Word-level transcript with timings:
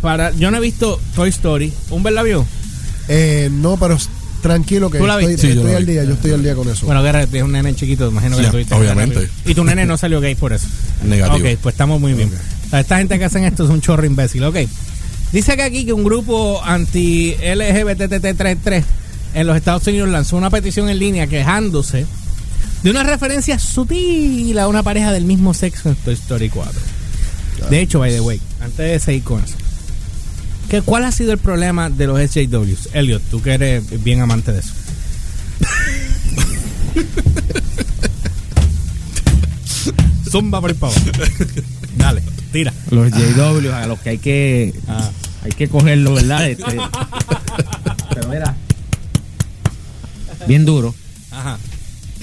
para, 0.00 0.32
yo 0.32 0.50
no 0.50 0.56
he 0.56 0.60
visto 0.60 1.00
Toy 1.14 1.28
Story. 1.30 1.72
¿Un 1.90 2.02
la 2.14 2.22
vio? 2.22 2.46
Eh, 3.08 3.48
no, 3.52 3.76
pero 3.76 3.98
tranquilo 4.40 4.90
que 4.90 4.98
¿Tú 4.98 5.06
la 5.06 5.18
estoy, 5.18 5.32
viste? 5.34 5.48
Sí, 5.48 5.54
yo 5.54 5.60
estoy 5.60 5.72
la 5.72 5.78
al 5.78 5.84
vi. 5.86 5.92
día, 5.92 6.04
yo 6.04 6.14
estoy 6.14 6.30
al 6.32 6.42
día 6.42 6.54
con 6.54 6.68
eso. 6.68 6.86
Bueno, 6.86 7.02
Guerra 7.02 7.22
es 7.22 7.42
un 7.42 7.52
nene 7.52 7.74
chiquito, 7.74 8.08
imagino 8.08 8.36
que 8.36 8.42
lo 8.42 8.50
tuviste. 8.50 8.74
obviamente. 8.74 9.28
Y 9.44 9.54
tu 9.54 9.64
nene 9.64 9.86
no 9.86 9.96
salió 9.96 10.20
gay 10.20 10.34
por 10.34 10.52
eso. 10.52 10.66
Negativo. 11.04 11.48
Ok, 11.48 11.58
pues 11.62 11.74
estamos 11.74 12.00
muy 12.00 12.12
bien. 12.14 12.30
O 12.66 12.70
sea, 12.70 12.80
esta 12.80 12.98
gente 12.98 13.18
que 13.18 13.24
hacen 13.24 13.44
esto 13.44 13.64
es 13.64 13.70
un 13.70 13.80
chorro 13.80 14.06
imbécil. 14.06 14.44
Ok. 14.44 14.56
Dice 15.32 15.56
que 15.56 15.62
aquí 15.62 15.84
que 15.84 15.92
un 15.92 16.04
grupo 16.04 16.60
anti-LGBTT33 16.64 18.82
en 19.34 19.46
los 19.46 19.56
Estados 19.56 19.86
Unidos 19.86 20.08
lanzó 20.08 20.36
una 20.36 20.50
petición 20.50 20.88
en 20.88 20.98
línea 20.98 21.26
quejándose 21.26 22.06
de 22.82 22.90
una 22.90 23.02
referencia 23.02 23.58
sutil 23.58 24.58
a 24.58 24.68
una 24.68 24.82
pareja 24.82 25.12
del 25.12 25.24
mismo 25.24 25.54
sexo 25.54 25.90
en 25.90 25.94
Toy 25.96 26.14
Story 26.14 26.48
4. 26.48 26.72
De 27.68 27.80
hecho, 27.80 27.98
by 28.00 28.10
the 28.10 28.20
way, 28.20 28.40
antes 28.60 28.78
de 28.78 28.98
seguir 28.98 29.22
con 29.22 29.44
eso, 29.44 29.54
¿qué, 30.70 30.82
¿cuál 30.82 31.04
ha 31.04 31.12
sido 31.12 31.32
el 31.32 31.38
problema 31.38 31.90
de 31.90 32.06
los 32.06 32.18
SJWs? 32.20 32.90
Elliot, 32.94 33.22
tú 33.30 33.42
que 33.42 33.52
eres 33.52 34.02
bien 34.02 34.20
amante 34.20 34.52
de 34.52 34.60
eso. 34.60 34.72
Zumba 40.30 40.60
por 40.60 40.70
el 40.70 40.76
pavo. 40.76 40.92
Dale, 41.96 42.22
tira. 42.52 42.72
Los 42.90 43.10
JW 43.10 43.72
a 43.72 43.86
los 43.86 43.98
que 44.00 44.10
hay 44.10 44.18
que 44.18 44.74
Ah. 44.86 45.10
hay 45.44 45.52
que 45.52 45.68
cogerlo, 45.68 46.14
¿verdad? 46.14 46.48
Este, 46.50 46.76
pero 48.14 48.28
mira, 48.28 48.54
bien 50.46 50.64
duro. 50.64 50.94
Ajá. 51.30 51.58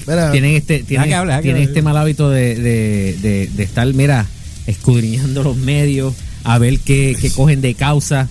Mira, 0.06 0.32
Tienen 0.32 0.54
este, 0.54 0.82
tienen, 0.84 1.10
que 1.10 1.42
tienen 1.42 1.62
este 1.62 1.82
mal 1.82 1.96
hábito 1.98 2.30
de, 2.30 2.54
de, 2.54 3.16
de, 3.20 3.50
de 3.52 3.62
estar, 3.62 3.86
mira, 3.92 4.26
escudriñando 4.66 5.42
los 5.42 5.56
medios, 5.56 6.14
a 6.44 6.56
ver 6.58 6.78
qué, 6.80 7.14
qué 7.20 7.30
cogen 7.30 7.60
de 7.60 7.74
causa, 7.74 8.28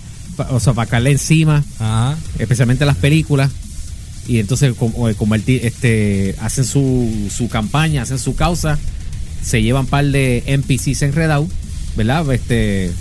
o 0.50 0.60
sea, 0.60 0.74
para 0.74 0.90
caerle 0.90 1.12
encima, 1.12 1.64
Ajá. 1.80 2.16
especialmente 2.40 2.86
las 2.86 2.98
películas. 2.98 3.52
Y 4.28 4.40
entonces 4.40 4.74
eh, 4.80 5.14
convertir, 5.18 5.66
este, 5.66 6.36
hacen 6.42 6.66
su, 6.66 7.30
su 7.34 7.48
campaña, 7.48 8.02
hacen 8.02 8.20
su 8.20 8.36
causa, 8.36 8.78
se 9.42 9.62
llevan 9.62 9.86
par 9.86 10.06
de 10.06 10.44
NPCs 10.48 11.02
enredados, 11.04 11.48
¿verdad? 11.96 12.30
Este, 12.34 12.92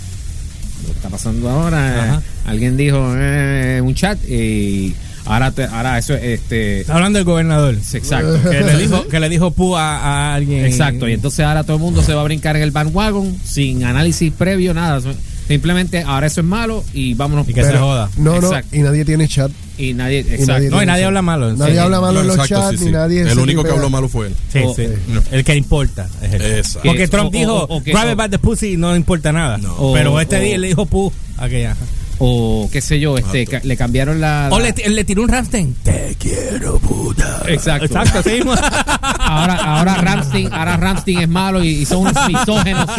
lo 0.83 0.89
que 0.91 0.95
está 0.95 1.09
pasando 1.09 1.49
ahora, 1.49 2.03
Ajá. 2.13 2.19
eh, 2.19 2.21
alguien 2.45 2.77
dijo 2.77 3.11
eh, 3.17 3.81
un 3.83 3.93
chat 3.93 4.17
y 4.29 4.95
ahora, 5.25 5.51
te- 5.51 5.65
ahora 5.65 5.97
eso, 5.97 6.13
este, 6.13 6.81
Está 6.81 6.93
hablando 6.95 7.17
del 7.19 7.25
gobernador. 7.25 7.75
exacto. 7.75 8.39
Que 8.49 8.61
le 8.61 8.77
dijo, 8.81 9.07
que 9.09 9.19
le 9.19 9.27
dijo 9.27 9.51
pu 9.51 9.75
a, 9.75 9.97
a 9.97 10.35
alguien. 10.35 10.63
Exacto, 10.65 11.09
y 11.09 11.13
entonces 11.13 11.45
ahora 11.45 11.65
todo 11.65 11.75
el 11.75 11.83
mundo 11.83 12.01
se 12.03 12.13
va 12.13 12.21
a 12.21 12.23
brincar 12.23 12.55
en 12.55 12.63
el 12.63 12.71
bandwagon 12.71 13.35
sin 13.43 13.83
análisis 13.83 14.31
previo, 14.31 14.73
nada. 14.73 15.01
Simplemente 15.47 16.03
ahora 16.05 16.27
eso 16.27 16.41
es 16.41 16.47
malo 16.47 16.83
y 16.93 17.13
vámonos. 17.13 17.47
Y 17.47 17.53
que 17.53 17.63
se 17.63 17.77
joda. 17.77 18.09
No, 18.17 18.39
no, 18.41 18.51
y 18.71 18.79
nadie 18.79 19.05
tiene 19.05 19.27
chat. 19.27 19.51
Y 19.77 19.93
nadie, 19.93 20.23
nadie 20.23 20.35
exacto. 20.35 20.69
No, 20.71 20.81
y 20.81 20.85
nadie 20.87 21.05
habla 21.05 21.21
malo. 21.21 21.53
Nadie 21.53 21.73
Sí. 21.73 21.77
habla 21.79 22.01
malo 22.01 22.13
No, 22.13 22.21
en 22.21 22.27
los 22.27 22.35
exacto, 22.37 22.55
chats, 22.65 22.71
sí, 22.79 22.85
ni 22.85 22.85
sí. 22.87 22.91
nadie. 22.91 23.21
El 23.21 23.37
único 23.39 23.63
que 23.63 23.69
habló 23.71 23.89
malo 23.89 24.09
fue 24.09 24.27
él. 24.27 24.35
Sí, 24.51 24.59
O- 24.65 24.73
sí. 24.73 24.87
El 25.31 25.43
que 25.43 25.55
importa. 25.55 26.09
es. 26.21 26.33
Exacto. 26.33 26.79
Porque 26.89 27.01
Que- 27.03 27.07
Trump 27.07 27.27
o- 27.29 27.37
dijo, 27.37 27.53
o- 27.53 27.77
o 27.77 27.83
que- 27.83 27.91
grab 27.91 28.07
o- 28.07 28.11
it 28.11 28.17
by 28.17 28.29
the 28.29 28.39
pussy 28.39 28.73
y 28.73 28.77
no 28.77 28.95
importa 28.95 29.31
nada. 29.31 29.57
No. 29.59 29.91
Pero 29.93 30.13
O- 30.13 30.19
este 30.19 30.37
o- 30.37 30.39
día 30.41 30.57
le 30.57 30.67
dijo 30.69 30.85
pu 30.87 31.11
a 31.37 31.47
que 31.47 31.61
ya. 31.61 31.75
O 32.19 32.67
qué 32.73 32.81
sé 32.81 32.99
yo, 32.99 33.15
este, 33.15 33.45
ca- 33.45 33.61
le 33.63 33.77
cambiaron 33.77 34.19
la. 34.19 34.49
O 34.51 34.57
la- 34.59 34.71
le, 34.75 34.89
le 34.89 35.03
tiró 35.03 35.21
un 35.21 35.29
Ramstein. 35.29 35.75
Te 35.83 36.15
quiero, 36.17 36.79
puta. 36.79 37.43
Exacto. 37.47 37.85
Exacto, 37.85 38.17
así 38.19 38.29
mismo. 38.31 38.55
Ahora, 39.19 39.55
ahora 39.55 39.95
Ramstein, 39.95 40.51
ahora 40.53 40.77
Ramstein 40.77 41.19
es 41.19 41.29
malo 41.29 41.61
y, 41.63 41.67
y 41.67 41.85
son 41.85 41.99
unos 41.99 42.13
misógenos, 42.27 42.89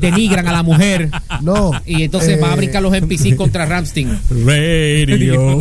denigran 0.00 0.46
a 0.46 0.52
la 0.52 0.62
mujer. 0.62 1.10
No. 1.42 1.70
Y 1.86 2.02
entonces 2.04 2.38
eh, 2.38 2.40
va 2.40 2.52
a 2.52 2.56
brincar 2.56 2.82
los 2.82 2.92
NPC 2.94 3.36
contra 3.36 3.66
Ramstein. 3.66 4.18
Radio. 4.44 5.58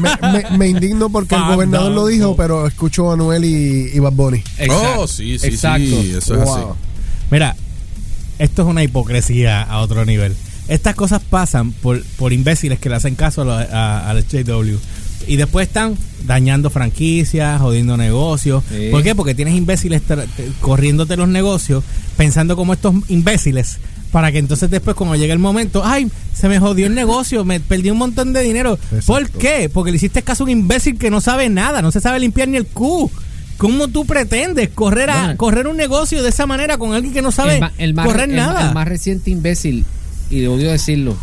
me, 0.00 0.32
me- 0.32 0.58
me 0.58 0.68
indigno 0.68 1.10
porque 1.10 1.34
el 1.34 1.42
gobernador 1.44 1.92
lo 1.92 2.06
dijo, 2.06 2.36
pero 2.36 2.66
escucho 2.66 3.10
a 3.10 3.14
Anuel 3.14 3.44
y, 3.44 3.90
y 3.94 3.98
Bad 3.98 4.12
Bunny. 4.12 4.42
Oh, 4.70 5.06
sí, 5.06 5.38
sí, 5.38 5.46
Exacto. 5.48 5.84
sí. 5.84 6.12
Eso 6.16 6.34
es 6.34 6.40
así. 6.42 6.60
Wow. 6.60 6.76
Mira, 7.30 7.56
esto 8.38 8.62
es 8.62 8.68
una 8.68 8.82
hipocresía 8.82 9.62
a 9.62 9.80
otro 9.80 10.04
nivel. 10.04 10.34
Estas 10.68 10.94
cosas 10.94 11.20
pasan 11.28 11.72
por, 11.72 12.02
por 12.16 12.32
imbéciles 12.32 12.78
que 12.78 12.88
le 12.88 12.96
hacen 12.96 13.14
caso 13.16 13.42
a, 13.42 13.44
los- 13.44 13.70
a, 13.72 14.08
a 14.10 14.14
los 14.14 14.24
JW. 14.28 14.76
Y 15.26 15.36
después 15.36 15.66
están 15.68 15.96
dañando 16.24 16.70
franquicias, 16.70 17.60
jodiendo 17.60 17.96
negocios. 17.96 18.62
Sí. 18.70 18.88
¿Por 18.90 19.02
qué? 19.02 19.14
Porque 19.14 19.34
tienes 19.34 19.54
imbéciles 19.54 20.00
corriéndote 20.60 21.16
los 21.16 21.28
negocios, 21.28 21.84
pensando 22.16 22.56
como 22.56 22.72
estos 22.72 22.94
imbéciles, 23.08 23.78
para 24.12 24.32
que 24.32 24.38
entonces 24.38 24.70
después 24.70 24.96
cuando 24.96 25.14
llegue 25.16 25.32
el 25.32 25.38
momento, 25.38 25.82
ay, 25.84 26.10
se 26.34 26.48
me 26.48 26.58
jodió 26.58 26.86
el 26.86 26.94
negocio, 26.94 27.44
me 27.44 27.60
perdí 27.60 27.90
un 27.90 27.98
montón 27.98 28.32
de 28.32 28.42
dinero. 28.42 28.78
¿Por 29.06 29.30
qué? 29.30 29.70
Porque 29.72 29.90
le 29.90 29.96
hiciste 29.98 30.22
caso 30.22 30.42
a 30.42 30.46
un 30.46 30.50
imbécil 30.50 30.98
que 30.98 31.10
no 31.10 31.20
sabe 31.20 31.48
nada, 31.48 31.80
no 31.82 31.92
se 31.92 32.00
sabe 32.00 32.18
limpiar 32.20 32.48
ni 32.48 32.56
el 32.56 32.66
cu. 32.66 33.10
¿Cómo 33.56 33.88
tú 33.88 34.06
pretendes 34.06 34.70
correr 34.70 35.10
a 35.10 35.18
Bueno. 35.20 35.36
correr 35.36 35.66
un 35.66 35.76
negocio 35.76 36.22
de 36.22 36.30
esa 36.30 36.46
manera 36.46 36.78
con 36.78 36.94
alguien 36.94 37.12
que 37.12 37.20
no 37.22 37.30
sabe 37.30 37.54
el, 37.56 37.60
ma- 37.60 37.72
el 37.76 37.94
más, 37.94 38.06
correr 38.06 38.30
el- 38.30 38.36
nada? 38.36 38.68
el 38.68 38.74
más 38.74 38.88
reciente 38.88 39.30
imbécil, 39.30 39.84
y 40.30 40.46
odio 40.46 40.70
decirlo, 40.70 41.14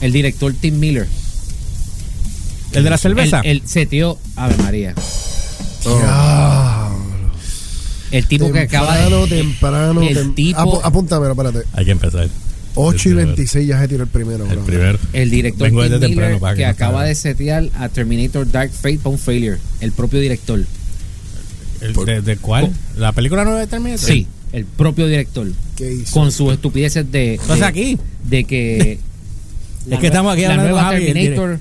el 0.00 0.12
director 0.12 0.54
Tim 0.60 0.78
Miller. 0.78 1.08
¿El 2.72 2.84
de 2.84 2.90
la 2.90 2.98
cerveza? 2.98 3.40
El, 3.40 3.62
el 3.62 3.68
setió, 3.68 4.18
Ave 4.36 4.56
María. 4.58 4.94
Diablo. 5.84 6.63
El 8.16 8.26
tipo 8.26 8.52
que 8.52 8.60
acaba 8.60 8.96
de. 8.96 9.26
temprano. 9.28 10.02
el 10.02 10.16
tem- 10.16 10.34
tipo- 10.34 10.60
Apu- 10.60 10.80
apúntamelo, 10.84 11.32
espérate. 11.32 11.62
Hay 11.72 11.84
que 11.84 11.90
empezar. 11.90 12.28
8 12.76 13.08
y 13.08 13.12
Desde- 13.12 13.26
26 13.26 13.68
ya 13.68 13.80
se 13.80 13.88
tiró 13.88 14.02
el 14.02 14.08
primero. 14.08 14.44
El 14.46 14.56
bro. 14.56 14.64
primer. 14.66 14.98
El 15.12 15.30
director 15.30 15.68
Vengo 15.68 15.82
Tim 15.82 15.90
desde 15.92 16.00
Miller 16.08 16.16
temprano 16.16 16.40
para 16.40 16.54
que, 16.54 16.58
que 16.60 16.64
no 16.66 16.70
acaba 16.70 17.04
de 17.04 17.14
setear 17.14 17.68
a 17.78 17.88
Terminator 17.88 18.50
Dark 18.50 18.72
Fate 18.72 18.98
para 18.98 19.10
un 19.10 19.18
failure. 19.18 19.58
El 19.80 19.92
propio 19.92 20.18
director. 20.20 20.64
El- 21.80 21.92
Por- 21.92 22.06
de, 22.06 22.20
de 22.22 22.36
cuál? 22.36 22.72
¿La 22.96 23.12
película 23.12 23.44
nueva 23.44 23.60
de 23.60 23.66
Terminator? 23.66 24.06
Sí, 24.08 24.26
el 24.52 24.64
propio 24.64 25.06
director. 25.06 25.46
¿Qué 25.76 25.92
hizo? 25.92 26.12
Con 26.14 26.30
sus 26.32 26.52
estupideces 26.52 27.10
de. 27.10 27.32
Entonces 27.34 27.58
de- 27.60 27.64
aquí. 27.66 27.98
De 28.28 28.44
que. 28.44 28.98
Es 29.90 29.98
que 29.98 30.06
estamos 30.06 30.32
aquí 30.32 30.42
la 30.42 30.48
hablando 30.52 30.70
nueva 30.72 30.84
Javi, 30.84 31.04
Terminator 31.06 31.58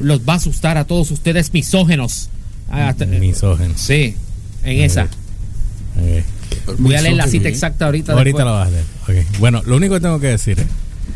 los 0.00 0.20
va 0.20 0.32
a 0.32 0.36
asustar 0.36 0.78
a 0.78 0.84
todos 0.84 1.10
ustedes 1.12 1.52
misógenos. 1.52 2.28
Ah, 2.68 2.88
hasta- 2.88 3.06
Misógeno. 3.06 3.74
Sí, 3.76 4.16
en 4.64 4.80
esa. 4.80 5.06
Voy 6.78 6.94
a 6.94 7.00
leer 7.02 7.14
la 7.16 7.26
cita 7.26 7.48
exacta 7.48 7.86
ahorita. 7.86 8.12
Ahorita 8.12 8.38
después. 8.38 8.44
lo 8.44 8.52
vas 8.52 8.68
a 8.68 9.10
leer. 9.14 9.26
Bueno, 9.38 9.62
lo 9.66 9.76
único 9.76 9.94
que 9.94 10.00
tengo 10.00 10.20
que 10.20 10.28
decir 10.28 10.60
es. 10.60 10.66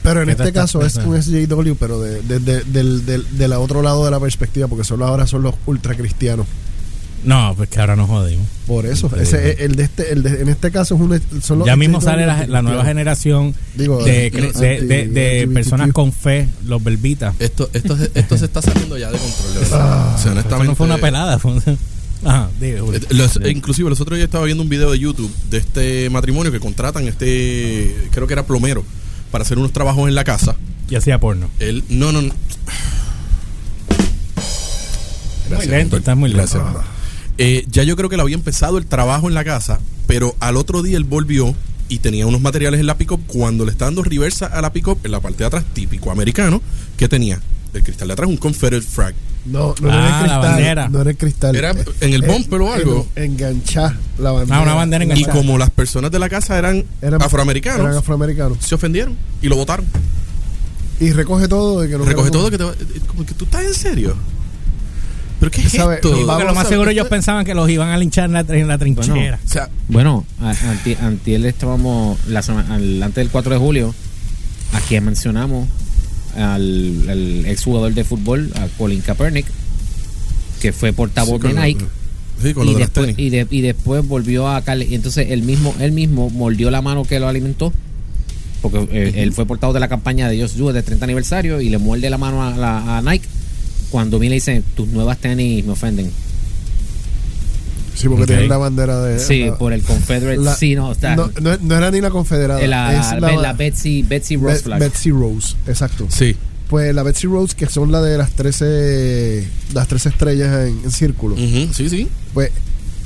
Pero 0.02 0.22
en 0.22 0.28
¿Qué 0.28 0.34
te 0.34 0.42
este 0.44 0.52
caso 0.52 0.84
es 0.84 0.97
un 1.04 1.20
SJW, 1.22 1.74
pero 1.78 2.00
de, 2.00 2.20
de, 2.22 2.38
de- 2.41 2.62
del, 2.64 3.04
del, 3.06 3.26
del 3.38 3.52
otro 3.54 3.82
lado 3.82 4.04
de 4.04 4.10
la 4.10 4.20
perspectiva, 4.20 4.66
porque 4.69 4.84
solo 4.84 5.06
ahora 5.06 5.26
son 5.26 5.42
los 5.42 5.54
ultracristianos. 5.66 6.47
No, 7.24 7.54
pues 7.56 7.69
que 7.69 7.80
ahora 7.80 7.97
nos 7.97 8.08
jodimos. 8.08 8.47
Por 8.69 8.86
eso, 8.86 9.10
ese, 9.16 9.64
el 9.64 9.74
de 9.74 9.84
este, 9.84 10.12
el 10.12 10.22
de, 10.22 10.42
en 10.42 10.48
este 10.48 10.70
caso 10.70 10.94
es 10.94 11.00
un, 11.00 11.42
son 11.42 11.58
los 11.60 11.66
Ya 11.66 11.74
mismo 11.74 12.00
sale 12.00 12.24
la, 12.24 12.47
la 12.47 12.62
nueva 12.62 12.84
generación 12.84 13.53
Digo, 13.74 14.04
de, 14.04 14.30
de, 14.30 14.80
de- 14.82 15.08
de 15.08 15.41
anti- 15.42 15.54
personas 15.54 15.92
con 15.92 16.12
fe, 16.12 16.47
los 16.66 16.82
belvitas. 16.84 17.34
Esto, 17.41 17.68
esto, 17.72 17.97
esto 18.14 18.38
se 18.38 18.44
está 18.44 18.62
saliendo 18.62 18.97
ya 18.97 19.10
de 19.10 19.18
control. 19.18 19.64
Ah, 19.72 20.14
o 20.14 20.18
sea, 20.18 20.18
Esto 20.18 20.30
honestamente. 20.32 20.66
no 20.68 20.74
fue 20.76 20.86
una 20.86 20.98
pelada. 20.98 21.38
Fue 21.41 21.53
un- 21.53 21.62
Ajá, 22.25 22.50
Julio. 22.59 22.93
Eh, 22.94 23.00
los- 23.10 23.38
inclusive 23.47 23.88
los 23.91 24.00
otros 24.00 24.16
días 24.16 24.27
estaba 24.27 24.44
viendo 24.44 24.62
un 24.62 24.69
video 24.69 24.91
de 24.91 24.99
YouTube 24.99 25.32
de 25.50 25.59
este 25.59 26.10
matrimonio 26.10 26.50
que 26.50 26.60
contratan 26.60 27.06
este 27.09 28.09
creo 28.12 28.27
que 28.27 28.32
era 28.32 28.47
plomero 28.47 28.84
para 29.31 29.43
hacer 29.43 29.59
unos 29.59 29.72
trabajos 29.72 30.09
en 30.09 30.15
la 30.15 30.25
casa 30.25 30.56
Y 30.88 30.94
hacía 30.97 31.19
porno. 31.21 31.49
él 31.59 31.84
no 31.88 32.12
no, 32.12 32.22
no. 32.22 32.32
Muy 35.54 35.66
lento, 35.66 36.16
muy 36.16 36.31
lento. 36.31 36.59
Gracias. 36.59 36.62
Eh, 37.38 37.65
ya 37.71 37.82
yo 37.84 37.97
creo 37.97 38.09
que 38.09 38.16
le 38.16 38.22
había 38.22 38.34
empezado 38.34 38.78
el 38.78 38.87
trabajo 38.87 39.28
en 39.28 39.34
la 39.34 39.44
casa 39.44 39.78
pero 40.06 40.34
al 40.41 40.56
otro 40.56 40.83
día 40.83 40.97
él 40.97 41.04
volvió 41.04 41.54
y 41.88 41.98
tenía 41.98 42.27
unos 42.27 42.41
materiales 42.41 42.81
en 42.81 42.87
la 42.87 42.97
pick 42.97 43.12
cuando 43.27 43.65
le 43.65 43.71
está 43.72 43.84
dando 43.84 44.03
reversa 44.03 44.47
a 44.47 44.60
la 44.62 44.72
pick 44.72 44.88
en 45.04 45.10
la 45.10 45.21
parte 45.21 45.38
de 45.38 45.44
atrás 45.47 45.65
típico 45.72 46.10
americano 46.10 46.62
que 46.97 47.09
tenía 47.09 47.41
el 47.74 47.83
cristal 47.83 48.09
de 48.09 48.15
atrás 48.15 48.28
un 48.28 48.36
Confederate 48.39 48.86
flag 48.86 49.15
No, 49.47 49.75
no 49.81 49.91
Ah, 49.91 49.95
era 49.95 50.10
la 50.10 50.19
cristal. 50.19 50.41
bandera. 50.41 50.89
No 50.89 51.01
era 51.03 51.10
el 51.10 51.16
cristal. 51.16 51.57
Era 51.57 51.71
Eh, 51.72 51.84
en 52.01 52.15
el 52.15 52.25
eh, 52.25 52.27
bumper 52.27 52.60
o 52.60 52.72
algo. 52.72 53.09
en- 53.15 53.25
Enganchar 53.33 53.97
la 54.19 54.31
bandera. 54.33 54.59
Ah, 54.59 54.63
una 54.63 54.75
bandera 54.75 55.04
y 55.04 55.09
enganchada. 55.10 55.33
como 55.34 55.59
las 55.59 55.71
personas 55.71 56.10
de 56.10 56.19
la 56.19 56.28
casa 56.28 56.59
eran, 56.59 56.84
Eran- 57.03 57.22
afroamericanos 57.22 57.81
Eran 57.81 57.97
afroamericanos. 57.97 58.59
se 58.60 58.75
ofendieron 58.75 59.16
y 59.43 59.48
lo 59.48 59.57
votaron. 59.57 59.87
Y 61.01 61.10
recoge 61.13 61.47
todo. 61.48 61.84
Y 61.84 61.89
que 61.89 61.98
no 61.98 62.04
Recoge 62.04 62.31
todo 62.31 62.51
que 62.51 62.59
te 62.59 62.65
va- 62.65 62.75
como 63.09 63.25
que 63.27 63.34
tú 63.34 63.45
estás 63.45 63.65
en 63.65 63.75
serio. 63.75 64.16
¿Pero 65.39 65.51
qué 65.51 65.60
es 65.60 65.71
¿Sabe? 65.72 65.97
esto? 65.97 66.10
Porque 66.27 66.45
lo 66.45 66.54
más 66.54 66.66
seguro 66.66 66.91
ellos 66.91 67.09
pensaban 67.09 67.45
que 67.45 67.54
los 67.54 67.69
iban 67.69 67.91
a 67.91 67.99
linchar 67.99 68.25
en 68.25 68.33
la, 68.33 68.41
en 68.41 68.66
la 68.69 68.78
trinchera. 68.78 69.39
O 69.45 69.49
sea, 69.49 69.69
Bueno, 69.89 70.25
a- 70.41 70.51
anti, 70.71 70.95
antier 70.95 71.45
estábamos, 71.45 72.19
la 72.27 72.41
sema- 72.42 72.65
al- 72.71 73.03
antes 73.03 73.16
del 73.16 73.28
4 73.31 73.53
de 73.53 73.59
julio, 73.59 73.95
aquí 74.72 74.99
mencionamos 75.01 75.69
al, 76.36 77.09
al 77.09 77.47
exjugador 77.47 77.94
de 77.94 78.04
fútbol, 78.04 78.50
a 78.56 78.66
Colin 78.78 79.00
Kaepernick, 79.00 79.47
que 80.60 80.72
fue 80.72 80.92
portavoz 80.92 81.41
sí, 81.42 81.48
de 81.48 81.54
Nike. 81.54 81.84
Sí, 82.42 82.53
con 82.53 82.68
y, 82.68 82.72
de 82.74 82.78
después, 82.80 83.15
y, 83.18 83.30
de- 83.30 83.47
y 83.50 83.60
después 83.62 84.06
volvió 84.06 84.48
a 84.48 84.60
Cali. 84.62 84.84
Y 84.91 84.94
entonces 84.94 85.28
él 85.30 85.42
mismo, 85.42 85.74
él 85.80 85.92
mismo 85.92 86.28
mordió 86.30 86.71
la 86.71 86.83
mano 86.83 87.04
que 87.04 87.18
lo 87.18 87.28
alimentó 87.28 87.72
porque 88.62 88.86
eh, 88.91 89.12
él 89.22 89.33
fue 89.33 89.47
portado 89.47 89.72
de 89.72 89.80
la 89.80 89.88
campaña 89.88 90.28
de 90.28 90.41
Just 90.42 90.56
Do 90.56 90.71
It 90.71 90.74
de 90.77 90.83
30 90.83 91.04
aniversario 91.04 91.60
y 91.60 91.68
le 91.68 91.78
muerde 91.78 92.10
la 92.10 92.18
mano 92.18 92.42
a, 92.42 92.50
la- 92.56 92.98
a 92.98 93.03
Nike 93.03 93.27
cuando 93.91 94.18
Mil 94.18 94.30
le 94.30 94.34
dice, 94.36 94.62
tus 94.74 94.89
nuevas 94.89 95.18
tenis 95.18 95.65
me 95.65 95.72
ofenden. 95.72 96.10
Sí, 97.97 98.09
porque 98.09 98.22
Ok. 98.22 98.27
tienen 98.28 98.48
la 98.48 98.57
bandera 98.59 99.01
de. 99.03 99.19
Sí, 99.19 99.47
la- 99.47 99.59
por 99.59 99.72
el 99.72 99.83
Confederate. 99.83 100.37
la- 100.39 100.54
sí, 100.54 100.75
no, 100.77 100.93
está. 100.93 101.16
no, 101.16 101.31
no- 101.41 101.57
no 101.60 101.77
era 101.77 101.91
ni 101.91 102.01
la 102.01 102.10
confederada. 102.10 102.65
la, 102.66 102.95
es 103.15 103.21
la, 103.21 103.33
la 103.37 103.53
Betsy, 103.54 104.03
Betsy 104.03 104.37
Rose 104.37 104.57
Be- 104.57 104.63
flag. 104.63 104.78
Betsy 104.81 105.10
Rose, 105.10 105.57
exacto. 105.66 106.07
Sí. 106.10 106.37
Pues 106.69 106.95
la 106.95 107.03
Betsy 107.04 107.27
Rose, 107.28 107.54
que 107.57 107.66
son 107.66 107.93
la 107.93 108.03
de 108.03 108.19
las 108.19 108.33
13, 108.33 109.47
las 109.72 109.87
13 109.89 110.09
estrellas 110.10 110.66
en, 110.69 110.81
en 110.84 110.91
círculo. 110.91 111.37
Sí, 111.37 111.89
sí. 111.89 112.09
Pues 112.34 112.51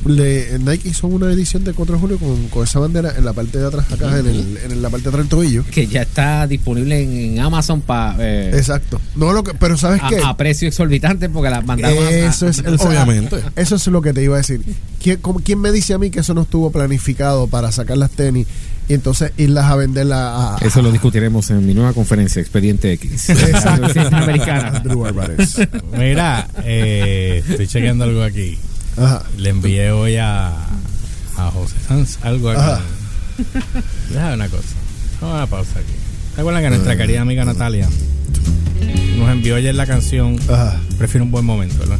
le, 0.07 0.59
Nike 0.59 0.89
hizo 0.89 1.07
una 1.07 1.31
edición 1.33 1.63
de 1.65 1.73
4 1.73 1.95
de 1.97 2.01
julio 2.01 2.19
con, 2.19 2.49
con 2.49 2.65
esa 2.65 2.79
bandera 2.79 3.13
en 3.17 3.25
la 3.25 3.33
parte 3.33 3.59
de 3.59 3.67
atrás, 3.67 3.91
acá 3.93 4.19
en, 4.19 4.27
el, 4.27 4.59
en 4.65 4.83
la 4.83 4.89
parte 4.91 5.05
de 5.05 5.09
atrás 5.11 5.23
del 5.25 5.29
tobillo. 5.29 5.65
que 5.71 5.87
ya 5.87 6.03
está 6.03 6.47
disponible 6.47 7.03
en, 7.03 7.13
en 7.35 7.41
Amazon 7.41 7.81
para 7.83 8.17
Exacto. 8.57 9.01
No 9.17 9.33
lo 9.33 9.43
que, 9.45 9.53
pero 9.55 9.77
¿sabes 9.77 10.01
qué? 10.09 10.19
a, 10.19 10.31
a 10.31 10.37
precio 10.37 10.69
exorbitante 10.69 11.29
porque 11.29 11.51
las 11.51 11.65
mandaron 11.65 11.99
a- 12.05 12.11
Eso 12.11 12.49
es 12.49 12.59
el 12.61 12.75
Obviamente. 12.81 13.37
Eso 13.57 13.77
es 13.77 13.87
lo 13.89 14.01
que 14.03 14.13
te 14.13 14.23
iba 14.23 14.35
a 14.37 14.39
decir. 14.39 14.63
¿Quién, 15.03 15.19
cómo- 15.21 15.41
quién 15.41 15.61
me 15.61 15.71
dice 15.73 15.93
a 15.95 15.99
mí 15.99 16.11
que 16.11 16.21
eso 16.21 16.33
no 16.35 16.43
estuvo 16.43 16.71
planificado 16.73 17.47
para 17.47 17.71
sacar 17.73 17.97
las 17.99 18.11
tenis 18.11 18.47
y 18.89 18.95
entonces 18.95 19.33
irlas 19.37 19.67
a 19.67 19.77
venderlas 19.77 20.19
a, 20.19 20.57
a- 20.57 20.59
Eso 20.59 20.83
lo 20.83 20.91
discutiremos 20.91 21.49
en 21.51 21.65
mi 21.67 21.75
nueva 21.75 21.93
conferencia, 21.93 22.41
Expediente 22.41 22.93
X. 22.95 23.29
Americana. 24.13 24.83
Mira, 25.97 26.49
eh, 26.65 27.43
estoy 27.49 27.67
chequeando 27.67 28.05
algo 28.05 28.23
aquí. 28.23 28.59
Ajá. 29.01 29.23
Le 29.39 29.51
envié 29.51 29.91
hoy 29.93 30.17
a, 30.17 30.49
a 31.37 31.51
José 31.53 31.77
Sanz 31.87 32.19
algo. 32.23 32.51
Déjame 34.11 34.35
una 34.35 34.49
cosa. 34.49 34.69
Vamos 35.21 35.35
a 35.35 35.39
una 35.39 35.47
pausa 35.47 35.79
aquí. 35.79 35.93
¿Te 36.35 36.41
acuerdas 36.41 36.63
que 36.63 36.69
nuestra 36.71 36.97
querida 36.97 37.21
amiga 37.23 37.45
Natalia 37.45 37.89
nos 39.19 39.31
envió 39.31 39.57
ayer 39.57 39.75
la 39.75 39.87
canción 39.87 40.39
Ajá. 40.49 40.81
Prefiero 40.99 41.25
un 41.25 41.31
buen 41.31 41.45
momento, 41.45 41.79
¿verdad? 41.79 41.99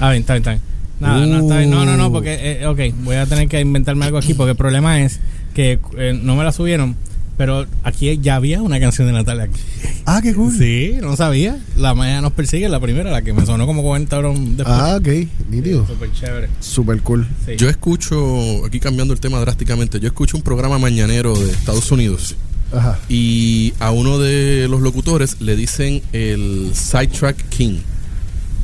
Ah, 0.00 0.10
bien, 0.10 0.22
está 0.22 0.34
bien, 0.34 0.42
está 0.42 0.50
bien. 0.52 0.62
Nada, 1.00 1.26
no, 1.26 1.40
está 1.40 1.58
bien. 1.58 1.70
no, 1.70 1.84
no, 1.84 1.96
no, 1.96 2.12
porque, 2.12 2.34
eh, 2.62 2.66
ok, 2.66 2.80
voy 3.04 3.16
a 3.16 3.26
tener 3.26 3.48
que 3.48 3.60
inventarme 3.60 4.04
algo 4.04 4.18
aquí 4.18 4.34
porque 4.34 4.50
el 4.52 4.56
problema 4.56 5.00
es 5.00 5.20
que 5.54 5.78
eh, 5.96 6.18
no 6.20 6.36
me 6.36 6.44
la 6.44 6.52
subieron, 6.52 6.96
pero 7.40 7.66
aquí 7.84 8.18
ya 8.20 8.34
había 8.34 8.60
una 8.60 8.78
canción 8.78 9.06
de 9.06 9.14
Natalia 9.14 9.44
aquí. 9.44 9.58
Ah, 10.04 10.20
qué 10.22 10.34
cool. 10.34 10.54
Sí, 10.54 10.98
no 11.00 11.16
sabía. 11.16 11.58
La 11.74 11.94
Maya 11.94 12.20
nos 12.20 12.32
persigue, 12.32 12.68
la 12.68 12.78
primera, 12.80 13.10
la 13.10 13.22
que 13.22 13.32
me 13.32 13.46
sonó 13.46 13.64
como 13.64 13.82
40 13.82 14.14
euros 14.14 14.38
después. 14.58 14.78
Ah, 14.78 14.98
ok. 15.00 15.08
Nítido. 15.48 15.86
Súper 15.86 16.12
chévere. 16.12 16.48
Super 16.60 17.00
cool. 17.00 17.26
Sí. 17.46 17.52
Yo 17.56 17.70
escucho, 17.70 18.62
aquí 18.66 18.78
cambiando 18.78 19.14
el 19.14 19.20
tema 19.20 19.40
drásticamente, 19.40 20.00
yo 20.00 20.08
escucho 20.08 20.36
un 20.36 20.42
programa 20.42 20.78
mañanero 20.78 21.34
de 21.34 21.50
Estados 21.50 21.90
Unidos 21.90 22.36
Ajá. 22.74 22.98
y 23.08 23.72
a 23.78 23.90
uno 23.90 24.18
de 24.18 24.68
los 24.68 24.82
locutores 24.82 25.40
le 25.40 25.56
dicen 25.56 26.02
el 26.12 26.72
sidetrack 26.74 27.48
king. 27.48 27.78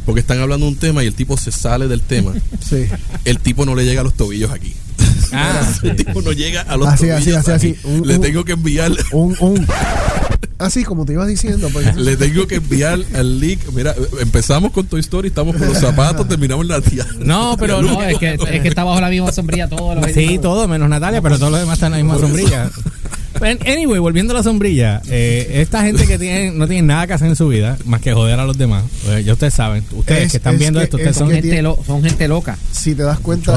Porque 0.04 0.20
están 0.20 0.38
hablando 0.38 0.66
de 0.66 0.72
un 0.72 0.78
tema 0.78 1.02
y 1.02 1.06
el 1.06 1.14
tipo 1.14 1.38
se 1.38 1.50
sale 1.50 1.88
del 1.88 2.02
tema. 2.02 2.34
Sí. 2.60 2.84
El 3.24 3.38
tipo 3.38 3.64
no 3.64 3.74
le 3.74 3.86
llega 3.86 4.02
a 4.02 4.04
los 4.04 4.12
tobillos 4.12 4.50
aquí. 4.50 4.74
Ah, 5.32 5.60
el 5.82 5.96
tipo 5.96 6.22
no 6.22 6.32
llega 6.32 6.62
a 6.62 6.76
los 6.76 6.88
Así, 6.88 7.08
tobillos 7.08 7.36
así, 7.36 7.50
así, 7.50 7.50
así. 7.52 7.76
Un- 7.84 8.06
le 8.06 8.16
un- 8.16 8.20
tengo 8.22 8.44
que 8.44 8.52
enviar 8.52 8.92
Un, 9.12 9.36
un. 9.40 9.66
Así 10.58 10.84
como 10.84 11.04
te 11.04 11.12
ibas 11.12 11.28
diciendo. 11.28 11.68
Pues, 11.70 11.94
le 11.96 12.16
tengo 12.16 12.46
que 12.46 12.54
enviar 12.56 12.98
el 13.14 13.40
link. 13.40 13.60
Mira, 13.74 13.94
empezamos 14.20 14.72
con 14.72 14.86
Toy 14.86 15.00
Story, 15.00 15.28
estamos 15.28 15.54
con 15.54 15.68
los 15.68 15.76
zapatos, 15.78 16.26
terminamos 16.30 16.64
en 16.64 16.68
la 16.68 16.80
tía. 16.80 17.06
No, 17.18 17.56
pero 17.58 17.82
No, 17.82 18.02
es 18.02 18.16
que, 18.18 18.34
es 18.34 18.62
que 18.62 18.68
está 18.68 18.82
bajo 18.82 18.98
la 19.00 19.10
misma 19.10 19.32
sombrilla 19.32 19.68
todo. 19.68 19.94
Lo 19.94 20.08
Sí, 20.08 20.38
todo 20.40 20.66
menos 20.66 20.88
Natalia, 20.88 21.20
pero 21.20 21.36
todos 21.38 21.50
los 21.52 21.60
demás 21.60 21.74
están 21.74 21.92
en 21.94 21.98
la 21.98 22.04
misma 22.14 22.26
sombrilla. 22.26 22.70
Anyway, 23.42 23.98
volviendo 23.98 24.32
a 24.32 24.36
la 24.38 24.42
sombrilla, 24.42 25.02
eh, 25.08 25.60
esta 25.62 25.82
gente 25.82 26.06
que 26.06 26.18
tiene, 26.18 26.50
no 26.52 26.66
tiene 26.66 26.82
nada 26.86 27.06
que 27.06 27.12
hacer 27.14 27.28
en 27.28 27.36
su 27.36 27.48
vida 27.48 27.76
más 27.84 28.00
que 28.00 28.12
joder 28.12 28.38
a 28.40 28.44
los 28.44 28.56
demás. 28.58 28.84
Pues, 29.04 29.24
ya 29.24 29.32
ustedes 29.34 29.54
saben, 29.54 29.84
ustedes 29.92 30.24
Es- 30.26 30.30
que 30.32 30.36
están 30.38 30.54
es 30.54 30.60
viendo 30.60 30.78
que- 30.80 30.84
esto, 30.84 30.96
es 30.96 31.00
ustedes 31.02 31.16
Son 31.16 31.28
gente, 31.30 31.42
tiene- 31.42 31.62
lo- 31.62 31.78
son 31.86 32.02
gente 32.02 32.28
loca. 32.28 32.56
si 32.72 32.94
te 32.94 33.02
das 33.02 33.18
cuenta, 33.20 33.52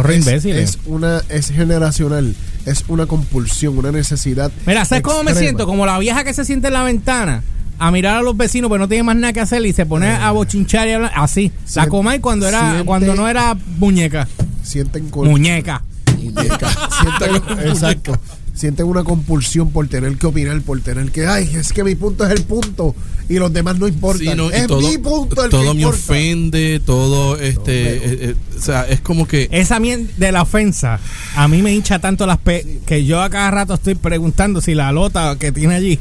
es, 0.59 0.79
una 0.85 1.21
es 1.29 1.49
generacional, 1.51 2.35
es 2.65 2.83
una 2.87 3.05
compulsión, 3.05 3.77
una 3.77 3.91
necesidad. 3.91 4.51
Mira, 4.65 4.85
¿sabes 4.85 5.03
cómo 5.03 5.23
me 5.23 5.31
extrema. 5.31 5.39
siento? 5.49 5.65
Como 5.65 5.85
la 5.85 5.97
vieja 5.99 6.23
que 6.23 6.33
se 6.33 6.45
siente 6.45 6.67
en 6.67 6.73
la 6.73 6.83
ventana 6.83 7.43
a 7.77 7.91
mirar 7.91 8.17
a 8.17 8.21
los 8.21 8.35
vecinos, 8.35 8.69
pero 8.69 8.79
no 8.79 8.87
tiene 8.89 9.03
más 9.03 9.15
nada 9.15 9.31
que 9.33 9.39
hacer 9.39 9.65
y 9.65 9.71
se 9.73 9.85
pone 9.85 10.07
a 10.07 10.31
bochinchar 10.31 10.87
y 10.87 10.91
hablar 10.91 11.11
así. 11.15 11.51
La 11.75 11.83
Sien- 11.83 11.89
Comay 11.89 12.19
cuando 12.19 12.47
era 12.47 12.59
siente- 12.71 12.85
cuando 12.85 13.15
no 13.15 13.27
era 13.29 13.55
muñeca. 13.77 14.27
Sienten 14.63 15.09
col- 15.09 15.29
Muñeca. 15.29 15.81
sienten, 16.19 17.59
exacto. 17.69 18.17
Sienten 18.59 18.87
una 18.87 19.05
compulsión 19.05 19.71
por 19.71 19.87
tener 19.87 20.17
que 20.17 20.27
opinar, 20.27 20.59
por 20.61 20.81
tener 20.81 21.11
que, 21.11 21.25
ay, 21.25 21.49
es 21.55 21.71
que 21.71 21.81
mi 21.81 21.95
punto 21.95 22.25
es 22.25 22.31
el 22.31 22.41
punto 22.43 22.93
y 23.29 23.35
los 23.35 23.53
demás 23.53 23.79
no 23.79 23.87
importan. 23.87 24.19
Sí, 24.27 24.33
no, 24.35 24.49
y 24.49 24.53
es 24.53 24.67
todo, 24.67 24.81
mi 24.81 24.97
punto 24.97 25.45
el 25.45 25.49
todo 25.49 25.61
que 25.61 25.73
me 25.75 25.81
importa. 25.83 25.97
ofende, 25.99 26.81
todo 26.85 27.37
este, 27.37 27.91
eh, 27.95 28.01
eh, 28.31 28.35
o 28.57 28.61
sea, 28.61 28.83
es 28.83 28.99
como 28.99 29.25
que 29.29 29.47
Esa 29.49 29.79
mierda 29.79 30.03
de 30.17 30.31
la 30.33 30.41
ofensa 30.41 30.99
a 31.37 31.47
mí 31.47 31.61
me 31.61 31.73
hincha 31.73 31.99
tanto 31.99 32.25
las 32.25 32.37
pe 32.39 32.79
que 32.85 33.05
yo 33.05 33.21
a 33.21 33.29
cada 33.29 33.49
rato 33.49 33.75
estoy 33.75 33.95
preguntando 33.95 34.59
si 34.59 34.75
la 34.75 34.91
lota 34.91 35.37
que 35.39 35.53
tiene 35.53 35.75
allí. 35.75 35.97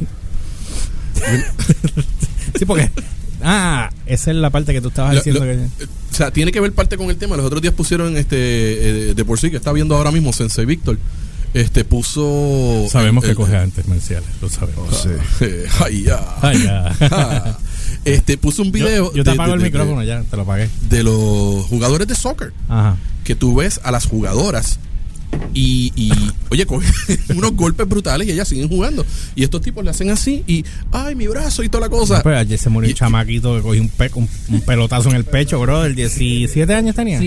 sí, 2.58 2.64
porque. 2.64 2.90
Ah, 3.40 3.90
esa 4.06 4.30
es 4.32 4.36
la 4.36 4.50
parte 4.50 4.72
que 4.72 4.80
tú 4.80 4.88
estabas 4.88 5.12
Lo- 5.14 5.20
diciendo 5.20 5.44
lo- 5.44 5.52
que. 5.52 5.84
o 5.84 6.14
sea, 6.14 6.32
tiene 6.32 6.50
que 6.50 6.60
ver 6.60 6.72
parte 6.72 6.96
con 6.96 7.08
el 7.08 7.16
tema. 7.16 7.36
Los 7.36 7.46
otros 7.46 7.62
días 7.62 7.74
pusieron 7.74 8.16
este 8.16 9.10
eh, 9.10 9.14
de 9.14 9.24
por 9.24 9.38
sí 9.38 9.50
que 9.50 9.56
está 9.56 9.72
viendo 9.72 9.94
ahora 9.94 10.10
mismo 10.10 10.32
Sensei 10.32 10.64
Víctor. 10.66 10.98
Este 11.58 11.84
puso 11.84 12.86
Sabemos 12.90 13.24
el- 13.24 13.28
que 13.28 13.30
el- 13.32 13.36
coge 13.36 13.56
antes 13.56 13.86
marciales, 13.88 14.28
lo 14.40 14.48
sabemos. 14.48 14.96
Sí. 15.02 15.08
Eh, 15.44 15.66
ay, 15.84 16.02
ya. 16.04 16.36
Ay, 16.40 16.62
ya. 16.64 16.96
Ah. 17.10 17.58
Este 18.04 18.38
puso 18.38 18.62
un 18.62 18.70
video 18.70 19.06
Yo, 19.10 19.14
yo 19.16 19.24
te 19.24 19.30
de- 19.30 19.34
apago 19.34 19.50
de- 19.50 19.56
el 19.56 19.62
de- 19.62 19.68
micrófono 19.70 20.02
ya, 20.04 20.22
te 20.22 20.36
lo 20.36 20.42
apagué. 20.42 20.68
de 20.88 21.02
los 21.02 21.64
jugadores 21.66 22.06
de 22.06 22.14
soccer 22.14 22.52
Ajá. 22.68 22.96
que 23.24 23.34
tú 23.34 23.56
ves 23.56 23.80
a 23.82 23.90
las 23.90 24.06
jugadoras 24.06 24.78
y, 25.52 25.92
y 25.96 26.12
oye, 26.50 26.64
cogen 26.64 26.90
unos 27.36 27.52
golpes 27.54 27.86
brutales 27.88 28.28
y 28.28 28.30
ellas 28.32 28.48
siguen 28.48 28.68
jugando. 28.68 29.04
Y 29.34 29.42
estos 29.42 29.60
tipos 29.60 29.84
le 29.84 29.90
hacen 29.90 30.10
así 30.10 30.44
y, 30.46 30.64
ay, 30.92 31.14
mi 31.16 31.26
brazo 31.26 31.62
y 31.62 31.68
toda 31.68 31.82
la 31.82 31.90
cosa. 31.90 32.22
Pues 32.22 32.36
ayer 32.36 32.58
se 32.58 32.70
murió 32.70 32.88
y- 32.88 32.92
un 32.92 32.96
chamaquito 32.98 33.56
que 33.56 33.62
cogió 33.62 33.82
un, 33.82 33.88
pe- 33.88 34.10
un, 34.14 34.28
un 34.48 34.60
pelotazo 34.62 35.10
en 35.10 35.16
el 35.16 35.24
pecho, 35.24 35.58
bro. 35.60 35.84
El 35.84 35.94
17 35.96 36.72
años 36.72 36.94
tenía. 36.94 37.18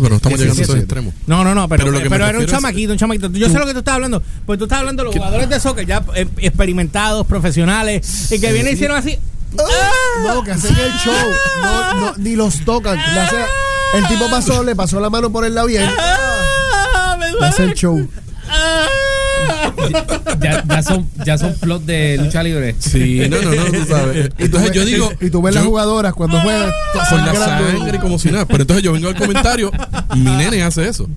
Pero 0.00 0.10
no 0.10 0.16
estamos 0.16 0.38
llegando 0.38 0.60
a 0.60 0.64
esos 0.64 0.74
17. 0.74 0.78
extremos. 0.80 1.14
No, 1.26 1.44
no, 1.44 1.54
no, 1.54 1.68
pero, 1.68 1.84
Pero 1.84 1.92
lo 1.92 2.02
que 2.02 2.10
pero 2.10 2.26
era 2.26 2.38
un 2.38 2.46
chamaquito, 2.46 2.92
un 2.92 2.98
chamaquito. 2.98 3.30
Yo 3.30 3.48
sé 3.48 3.58
lo 3.58 3.66
que 3.66 3.72
tú 3.72 3.80
estás 3.80 3.94
hablando. 3.94 4.22
Pues 4.46 4.58
tú 4.58 4.64
estás 4.64 4.80
hablando 4.80 5.02
de 5.02 5.06
los 5.06 5.14
jugadores 5.14 5.48
de 5.48 5.60
soccer 5.60 5.86
ya 5.86 6.02
eh, 6.14 6.26
experimentados, 6.38 7.26
profesionales, 7.26 8.30
y 8.32 8.40
que 8.40 8.52
vienen 8.52 8.72
y 8.72 8.74
hicieron 8.74 8.96
así. 8.96 9.18
No, 10.24 10.42
que 10.42 10.52
hacen 10.52 10.74
el 10.74 10.92
show. 11.04 11.14
No, 11.62 12.00
no, 12.00 12.14
ni 12.16 12.36
los 12.36 12.64
tocan. 12.64 12.98
El 13.94 14.06
tipo 14.08 14.30
pasó, 14.30 14.62
le 14.62 14.74
pasó 14.74 15.00
la 15.00 15.10
mano 15.10 15.30
por 15.30 15.44
el 15.44 15.54
labio 15.54 15.80
y 15.80 15.82
él 15.82 15.90
¡Ah! 15.98 17.16
le 17.18 17.46
hace 17.46 17.62
el 17.64 17.68
duele! 17.68 17.74
show. 17.74 18.08
¡Ah! 19.94 20.36
Ya, 20.40 20.64
ya 20.68 20.82
son, 20.82 21.08
ya 21.24 21.38
son 21.38 21.54
plot 21.54 21.84
de 21.84 22.18
lucha 22.18 22.42
libre. 22.42 22.74
Sí, 22.78 23.22
no, 23.28 23.40
no, 23.42 23.50
no, 23.52 23.64
tú 23.64 23.84
sabes. 23.88 24.30
Entonces 24.38 24.72
yo 24.72 24.84
digo, 24.84 25.12
Y 25.20 25.30
tú 25.30 25.40
ves 25.42 25.54
las 25.54 25.64
jugadoras 25.64 26.14
cuando 26.14 26.40
juegan. 26.40 26.70
con 27.10 27.24
la 27.24 27.34
sangre 27.34 27.98
como 28.00 28.18
si 28.18 28.30
nada. 28.30 28.46
Pero 28.46 28.62
entonces 28.62 28.82
yo 28.82 28.92
vengo 28.92 29.08
al 29.08 29.16
comentario, 29.16 29.70
mi 30.16 30.30
nene 30.30 30.62
hace 30.62 30.88
eso. 30.88 31.08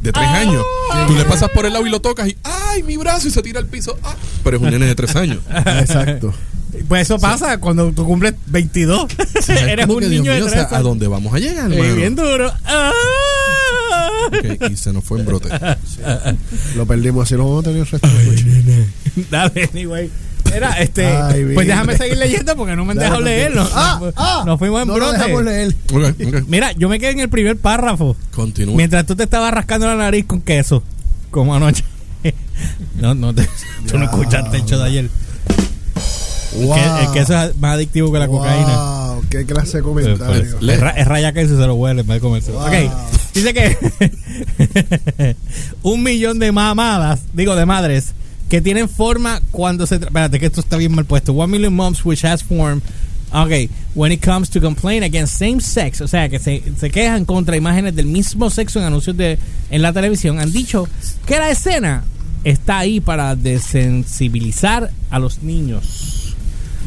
De 0.00 0.10
tres 0.12 0.26
años. 0.28 0.64
Tú 1.06 1.14
le 1.14 1.24
pasas 1.24 1.48
por 1.50 1.64
el 1.66 1.72
lado 1.72 1.86
y 1.86 1.90
lo 1.90 2.00
tocas 2.00 2.26
y 2.28 2.36
¡ay, 2.42 2.82
mi 2.82 2.96
brazo! 2.96 3.28
Y 3.28 3.30
se 3.30 3.40
tira 3.42 3.60
al 3.60 3.66
piso. 3.66 3.96
¡Ah! 4.02 4.14
Pero 4.42 4.56
es 4.56 4.62
un 4.62 4.70
nene 4.70 4.86
de 4.86 4.94
tres 4.96 5.14
años. 5.14 5.38
Exacto. 5.80 6.34
Pues 6.88 7.02
eso 7.02 7.18
pasa 7.20 7.58
cuando 7.58 7.92
tú 7.92 8.04
cumples 8.04 8.34
22. 8.46 9.06
¿Sabes? 9.42 9.62
Eres 9.68 9.86
un 9.86 10.00
niño 10.00 10.22
mío, 10.22 10.34
de 10.34 10.42
o 10.42 10.48
sea, 10.48 10.66
3 10.68 10.80
¿A 10.80 10.82
dónde 10.82 11.06
vamos 11.06 11.32
a 11.34 11.38
llegar, 11.38 11.70
Eh, 11.70 11.76
hermano? 11.76 11.94
bien 11.94 12.16
duro. 12.16 12.50
¡Ah! 12.64 12.90
Y 14.70 14.76
se 14.76 14.92
nos 14.92 15.04
fue 15.04 15.20
en 15.20 15.26
brote. 15.26 15.48
Lo 16.76 16.86
perdimos 16.86 17.24
así, 17.24 17.34
no 17.34 17.44
vamos 17.44 17.60
a 17.60 17.62
tener 17.64 17.80
el 17.80 17.86
resto 17.86 18.06
noche. 18.08 18.86
Dale, 19.30 19.70
anyway. 19.72 20.10
Era, 20.52 20.72
este, 20.80 21.06
Ay, 21.06 21.46
pues 21.54 21.66
déjame 21.66 21.96
seguir 21.96 22.18
leyendo 22.18 22.54
porque 22.56 22.76
no 22.76 22.84
me 22.84 22.92
han 22.92 22.98
dejado 22.98 23.20
leerlo. 23.22 23.66
Ah, 23.74 23.98
Nos- 24.02 24.14
ah, 24.16 24.42
nos 24.44 24.58
fuimos 24.58 24.82
en 24.82 24.88
no 24.88 24.98
lo 24.98 25.06
brote. 25.06 25.18
dejamos 25.18 25.44
leer. 25.44 25.74
Ok, 25.92 26.02
ok. 26.26 26.42
Mira, 26.48 26.72
yo 26.72 26.88
me 26.90 26.98
quedé 26.98 27.12
en 27.12 27.20
el 27.20 27.28
primer 27.30 27.56
párrafo. 27.56 28.16
Continúa. 28.34 28.76
Mientras 28.76 29.06
tú 29.06 29.16
te 29.16 29.22
estabas 29.22 29.54
rascando 29.54 29.86
la 29.86 29.94
nariz 29.96 30.26
con 30.26 30.40
queso. 30.42 30.82
Como 31.30 31.54
anoche. 31.54 31.84
No, 33.00 33.14
no, 33.14 33.34
te, 33.34 33.48
tú 33.90 33.98
no 33.98 34.04
escuchaste 34.04 34.58
el 34.58 34.64
show 34.66 34.78
de 34.78 34.84
ayer. 34.84 35.10
El 36.58 36.66
Wow. 36.66 36.74
que- 36.74 37.04
El 37.06 37.12
queso 37.12 37.42
es 37.42 37.56
más 37.56 37.74
adictivo 37.74 38.12
que 38.12 38.18
la 38.18 38.28
cocaína. 38.28 38.76
Wow, 39.14 39.24
qué 39.30 39.46
clase 39.46 39.78
de 39.78 39.82
Pues, 39.82 40.06
comentario. 40.06 40.56
pues, 40.60 40.70
es, 40.74 40.80
ra- 40.80 40.90
es 40.90 41.06
raya 41.08 41.32
queso 41.32 41.54
y 41.54 41.56
se 41.56 41.66
lo 41.66 41.74
huele 41.74 42.02
en 42.02 42.06
vez 42.06 42.16
de 42.16 42.20
comerse. 42.20 42.52
Wow. 42.52 42.62
Ok, 42.66 42.72
dice 43.34 43.54
que 43.54 45.36
un 45.82 46.02
millón 46.02 46.38
de 46.38 46.52
mamadas, 46.52 47.20
digo 47.32 47.54
de 47.56 47.66
madres, 47.66 48.12
que 48.48 48.60
tienen 48.60 48.88
forma 48.88 49.40
cuando 49.50 49.86
se... 49.86 49.94
Espérate, 49.96 50.38
que 50.38 50.46
esto 50.46 50.60
está 50.60 50.76
bien 50.76 50.94
mal 50.94 51.06
puesto. 51.06 51.32
One 51.32 51.50
million 51.50 51.74
moms 51.74 52.04
which 52.04 52.24
has 52.24 52.42
form... 52.42 52.82
Ok, 53.34 53.70
when 53.94 54.12
it 54.12 54.22
comes 54.22 54.50
to 54.50 54.60
complain 54.60 55.02
against 55.02 55.38
same 55.38 55.58
sex, 55.58 56.02
o 56.02 56.06
sea, 56.06 56.28
que 56.28 56.38
se, 56.38 56.62
se 56.76 56.90
quejan 56.90 57.24
contra 57.24 57.56
imágenes 57.56 57.96
del 57.96 58.04
mismo 58.04 58.50
sexo 58.50 58.78
en 58.78 58.84
anuncios 58.84 59.16
de 59.16 59.38
en 59.70 59.80
la 59.80 59.90
televisión, 59.94 60.38
han 60.38 60.52
dicho 60.52 60.86
que 61.24 61.38
la 61.38 61.48
escena 61.50 62.04
está 62.44 62.80
ahí 62.80 63.00
para 63.00 63.34
desensibilizar 63.34 64.90
a 65.08 65.18
los 65.18 65.42
niños. 65.42 66.21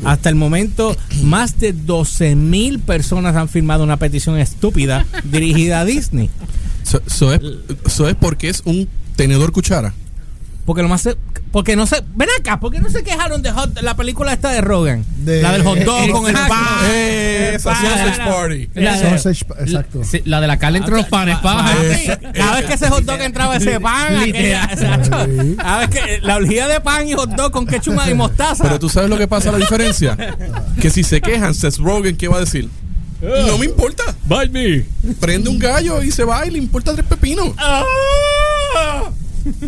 Hasta 0.04 0.30
el 0.30 0.36
momento, 0.36 0.96
más 1.24 1.60
de 1.60 1.74
12 1.74 2.36
mil 2.36 2.80
personas 2.80 3.36
han 3.36 3.50
firmado 3.50 3.84
una 3.84 3.98
petición 3.98 4.38
estúpida 4.38 5.06
dirigida 5.24 5.80
a 5.80 5.86
Disney. 5.86 6.30
So, 6.84 7.02
so 7.08 7.34
es, 7.34 7.42
so 7.88 8.08
es 8.08 8.16
porque 8.16 8.50
es 8.50 8.62
un 8.66 8.88
tenedor 9.16 9.52
cuchara. 9.52 9.94
Porque 10.66 10.82
lo 10.82 10.88
más 10.90 11.02
se- 11.02 11.16
porque 11.52 11.76
no 11.76 11.86
se 11.86 12.04
ven 12.16 12.28
acá, 12.40 12.60
porque 12.60 12.80
no 12.80 12.90
se 12.90 13.04
quejaron 13.04 13.42
de 13.44 13.52
hot- 13.52 13.80
la 13.82 13.96
película 13.96 14.34
esta 14.34 14.50
de 14.52 14.62
Rogan, 14.62 15.06
De- 15.18 15.42
la 15.42 15.52
del 15.52 15.62
hot 15.64 15.78
dog 15.80 16.10
con 16.12 16.28
el 16.28 16.34
pan. 16.34 16.50
Eh, 16.90 17.52
esa 17.56 17.76
sausage 17.76 18.18
party. 18.18 18.70
La 18.74 18.98
de- 18.98 19.10
Sausage, 19.10 19.46
exacto. 19.60 20.04
Sí, 20.04 20.22
la 20.26 20.42
de 20.42 20.48
la 20.48 20.58
carne 20.58 20.80
entre 20.80 20.96
los 20.96 21.06
panes, 21.06 21.38
pa. 21.38 21.66
Papi, 21.66 22.30
Cada 22.34 22.56
vez 22.56 22.66
que 22.66 22.74
ese 22.74 22.90
hot 22.90 23.04
dog 23.04 23.22
entraba 23.22 23.58
ese 23.58 23.80
pan, 23.80 24.16
aquella- 24.18 24.64
exacto. 24.72 25.18
Cada 25.58 25.80
vez 25.86 25.90
que 25.90 26.20
la 26.24 26.36
olía 26.38 26.68
de 26.68 26.82
pan 26.82 27.08
y 27.08 27.14
hot 27.14 27.30
dog 27.36 27.52
con 27.52 27.68
ketchup 27.68 28.00
y 28.10 28.14
mostaza. 28.16 28.64
Pero 28.64 28.80
tú 28.80 28.90
sabes 28.90 29.10
lo 29.10 29.18
que 29.20 29.28
pasa, 29.28 29.52
la 29.52 29.60
diferencia. 29.60 30.18
Que 30.82 30.90
si 30.90 31.04
se 31.04 31.22
quejan, 31.22 31.54
Seth 31.54 31.78
Rogen, 31.78 32.18
¿qué 32.18 32.28
va 32.28 32.38
a 32.38 32.40
decir? 32.40 32.70
No 33.22 33.58
me 33.60 33.66
importa. 33.68 34.04
Bite 34.24 34.50
me. 34.50 35.14
Prende 35.20 35.48
un 35.50 35.60
gallo 35.60 36.02
y 36.04 36.12
se 36.12 36.24
va 36.24 36.46
y 36.48 36.52
le 36.52 36.58
importa 36.58 36.94
tres 36.94 37.06
pepinos. 37.06 37.50
Ah. 37.58 37.84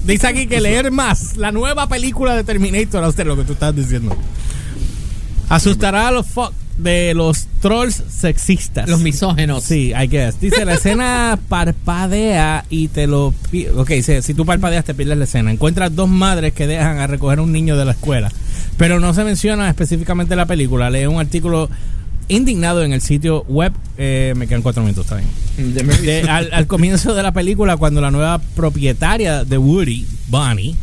Dice 0.03 0.27
aquí 0.27 0.47
que 0.47 0.61
leer 0.61 0.91
más 0.91 1.37
la 1.37 1.51
nueva 1.51 1.87
película 1.87 2.35
de 2.35 2.43
Terminator, 2.43 3.03
a 3.03 3.07
usted 3.07 3.25
lo 3.25 3.35
que 3.35 3.43
tú 3.43 3.53
estás 3.53 3.75
diciendo. 3.75 4.15
Asustará 5.49 6.07
a 6.07 6.11
los 6.11 6.27
fuck 6.27 6.53
de 6.77 7.13
los 7.13 7.47
trolls 7.61 8.03
sexistas. 8.09 8.87
Los 8.89 8.99
misógenos. 8.99 9.63
Sí, 9.63 9.93
I 9.93 10.07
guess. 10.07 10.39
Dice, 10.39 10.65
la 10.65 10.75
escena 10.75 11.39
parpadea 11.49 12.65
y 12.69 12.87
te 12.89 13.07
lo... 13.07 13.33
Ok, 13.75 13.91
si, 14.03 14.21
si 14.21 14.33
tú 14.33 14.45
parpadeas 14.45 14.85
te 14.85 14.93
pierdes 14.93 15.17
la 15.17 15.23
escena. 15.23 15.51
Encuentras 15.51 15.95
dos 15.95 16.09
madres 16.09 16.53
que 16.53 16.67
dejan 16.67 16.99
a 16.99 17.07
recoger 17.07 17.39
a 17.39 17.41
un 17.41 17.51
niño 17.51 17.77
de 17.77 17.85
la 17.85 17.91
escuela. 17.91 18.31
Pero 18.77 18.99
no 18.99 19.13
se 19.13 19.23
menciona 19.23 19.69
específicamente 19.69 20.35
la 20.35 20.45
película. 20.45 20.89
Lee 20.89 21.07
un 21.07 21.19
artículo 21.19 21.69
indignado 22.29 22.83
en 22.83 22.93
el 22.93 23.01
sitio 23.01 23.43
web. 23.43 23.73
Eh, 23.97 24.33
me 24.37 24.47
quedan 24.47 24.61
cuatro 24.61 24.83
minutos, 24.83 25.05
está 25.05 25.15
bien. 25.17 25.73
De- 26.03 26.21
al, 26.29 26.49
al 26.53 26.67
comienzo 26.67 27.13
de 27.15 27.23
la 27.23 27.31
película, 27.31 27.77
cuando 27.77 28.01
la 28.01 28.11
nueva 28.11 28.39
propietaria 28.55 29.43
de 29.43 29.57
Woody, 29.57 30.05
Bonnie, 30.27 30.75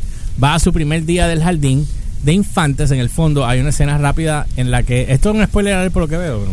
va 0.43 0.55
a 0.55 0.59
su 0.59 0.73
primer 0.73 1.05
día 1.05 1.27
del 1.29 1.43
jardín 1.43 1.87
de 2.23 2.33
infantes, 2.33 2.91
en 2.91 2.99
el 3.01 3.11
fondo 3.11 3.47
hay 3.47 3.61
una 3.61 3.69
escena 3.71 3.99
rápida 3.99 4.47
en 4.57 4.71
la 4.71 4.83
que. 4.83 5.07
Esto 5.13 5.31
es 5.31 5.37
un 5.37 5.45
spoiler 5.45 5.91
por 5.91 6.03
lo 6.03 6.09
que 6.09 6.17
veo. 6.17 6.41
bro. 6.41 6.51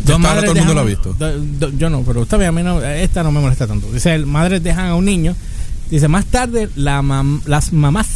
Hasta 0.00 0.28
ahora 0.28 0.40
todo 0.42 0.52
el 0.52 0.64
mundo 0.64 0.72
dejan- 0.72 0.74
lo 0.74 0.80
ha 0.80 0.84
visto. 0.84 1.12
do- 1.18 1.38
do- 1.68 1.78
yo 1.78 1.90
no, 1.90 2.00
pero 2.02 2.22
está 2.22 2.36
bien, 2.38 2.48
a 2.48 2.52
mí 2.52 2.62
no- 2.62 2.82
esta 2.82 3.22
no 3.22 3.30
me 3.30 3.40
molesta 3.40 3.66
tanto. 3.66 3.92
Dice, 3.92 4.14
el- 4.14 4.26
madres 4.26 4.62
dejan 4.62 4.86
a 4.86 4.94
un 4.96 5.04
niño. 5.04 5.36
Dice, 5.90 6.08
más 6.08 6.24
tarde 6.26 6.68
la 6.76 7.02
mam- 7.02 7.42
las 7.46 7.72
mamás 7.72 8.06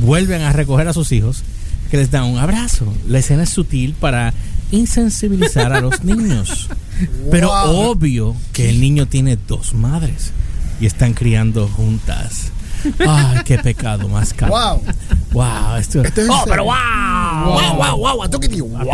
vuelven 0.00 0.42
a 0.42 0.52
recoger 0.52 0.86
a 0.88 0.92
sus 0.92 1.10
hijos 1.12 1.42
que 1.90 1.96
les 1.96 2.10
dan 2.10 2.24
un 2.24 2.38
abrazo. 2.38 2.92
La 3.08 3.18
escena 3.18 3.42
es 3.42 3.50
sutil 3.50 3.94
para 3.98 4.32
insensibilizar 4.70 5.72
a 5.72 5.80
los 5.80 6.02
niños. 6.04 6.68
Pero 7.30 7.48
Wow. 7.48 7.90
obvio 7.90 8.36
que 8.52 8.68
el 8.70 8.80
niño 8.80 9.06
tiene 9.06 9.36
dos 9.36 9.74
madres 9.74 10.32
y 10.80 10.86
están 10.86 11.14
criando 11.14 11.68
juntas. 11.68 12.52
Ay, 12.98 13.38
qué 13.44 13.58
pecado 13.58 14.08
más 14.08 14.32
caro. 14.32 14.52
Wow. 14.52 14.82
Wow, 15.32 15.76
esto 15.78 16.02
Esto 16.02 16.20
es 16.22 16.28
Oh, 16.30 16.44
pero 16.46 16.64
wow. 16.64 16.72
Wow, 17.44 17.76
wow, 17.76 17.96
wow, 17.98 18.16
wow. 18.16 18.86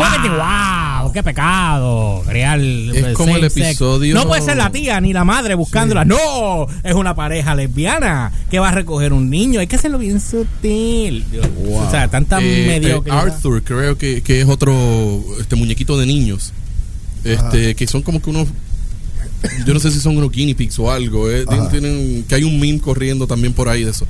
Wow, 1.01 1.11
qué 1.13 1.23
pecado. 1.23 2.21
Criar 2.27 2.59
Es 2.59 3.15
como 3.15 3.35
el 3.37 3.43
episodio- 3.45 4.13
No 4.15 4.27
puede 4.27 4.41
ser 4.41 4.57
la 4.57 4.69
tía 4.71 4.99
ni 4.99 5.13
la 5.13 5.23
madre 5.23 5.55
buscándola. 5.55 6.03
No, 6.05 6.67
es 6.83 6.93
una 6.95 7.15
pareja 7.15 7.55
lesbiana 7.55 8.31
que 8.51 8.59
va 8.59 8.69
a 8.69 8.71
recoger 8.71 9.13
un 9.13 9.29
niño. 9.29 9.59
Hay 9.59 9.67
que 9.67 9.75
hacerlo 9.77 9.97
bien 9.99 10.19
sutil. 10.19 11.25
O 11.71 11.89
sea, 11.89 12.07
tanta 12.09 12.39
Eh, 12.41 12.65
eh, 12.65 12.67
mediocridad. 12.67 13.19
Arthur, 13.19 13.63
creo 13.63 13.97
que, 13.97 14.21
que 14.21 14.41
es 14.41 14.47
otro 14.47 14.73
este 15.39 15.55
muñequito 15.55 15.97
de 15.97 16.05
niños. 16.05 16.51
Este, 17.23 17.75
que 17.75 17.87
son 17.87 18.01
como 18.01 18.21
que 18.21 18.29
unos. 18.29 18.47
Yo 19.65 19.73
no 19.73 19.79
sé 19.79 19.91
si 19.91 19.99
son 19.99 20.17
unos 20.17 20.31
guinea 20.31 20.55
pigs 20.55 20.77
o 20.79 20.91
algo. 20.91 21.29
eh, 21.29 21.45
tienen- 21.69 22.23
que 22.27 22.35
hay 22.35 22.43
un 22.43 22.59
meme 22.59 22.79
corriendo 22.79 23.27
también 23.27 23.53
por 23.53 23.67
ahí 23.69 23.83
de 23.83 23.91
eso. 23.91 24.05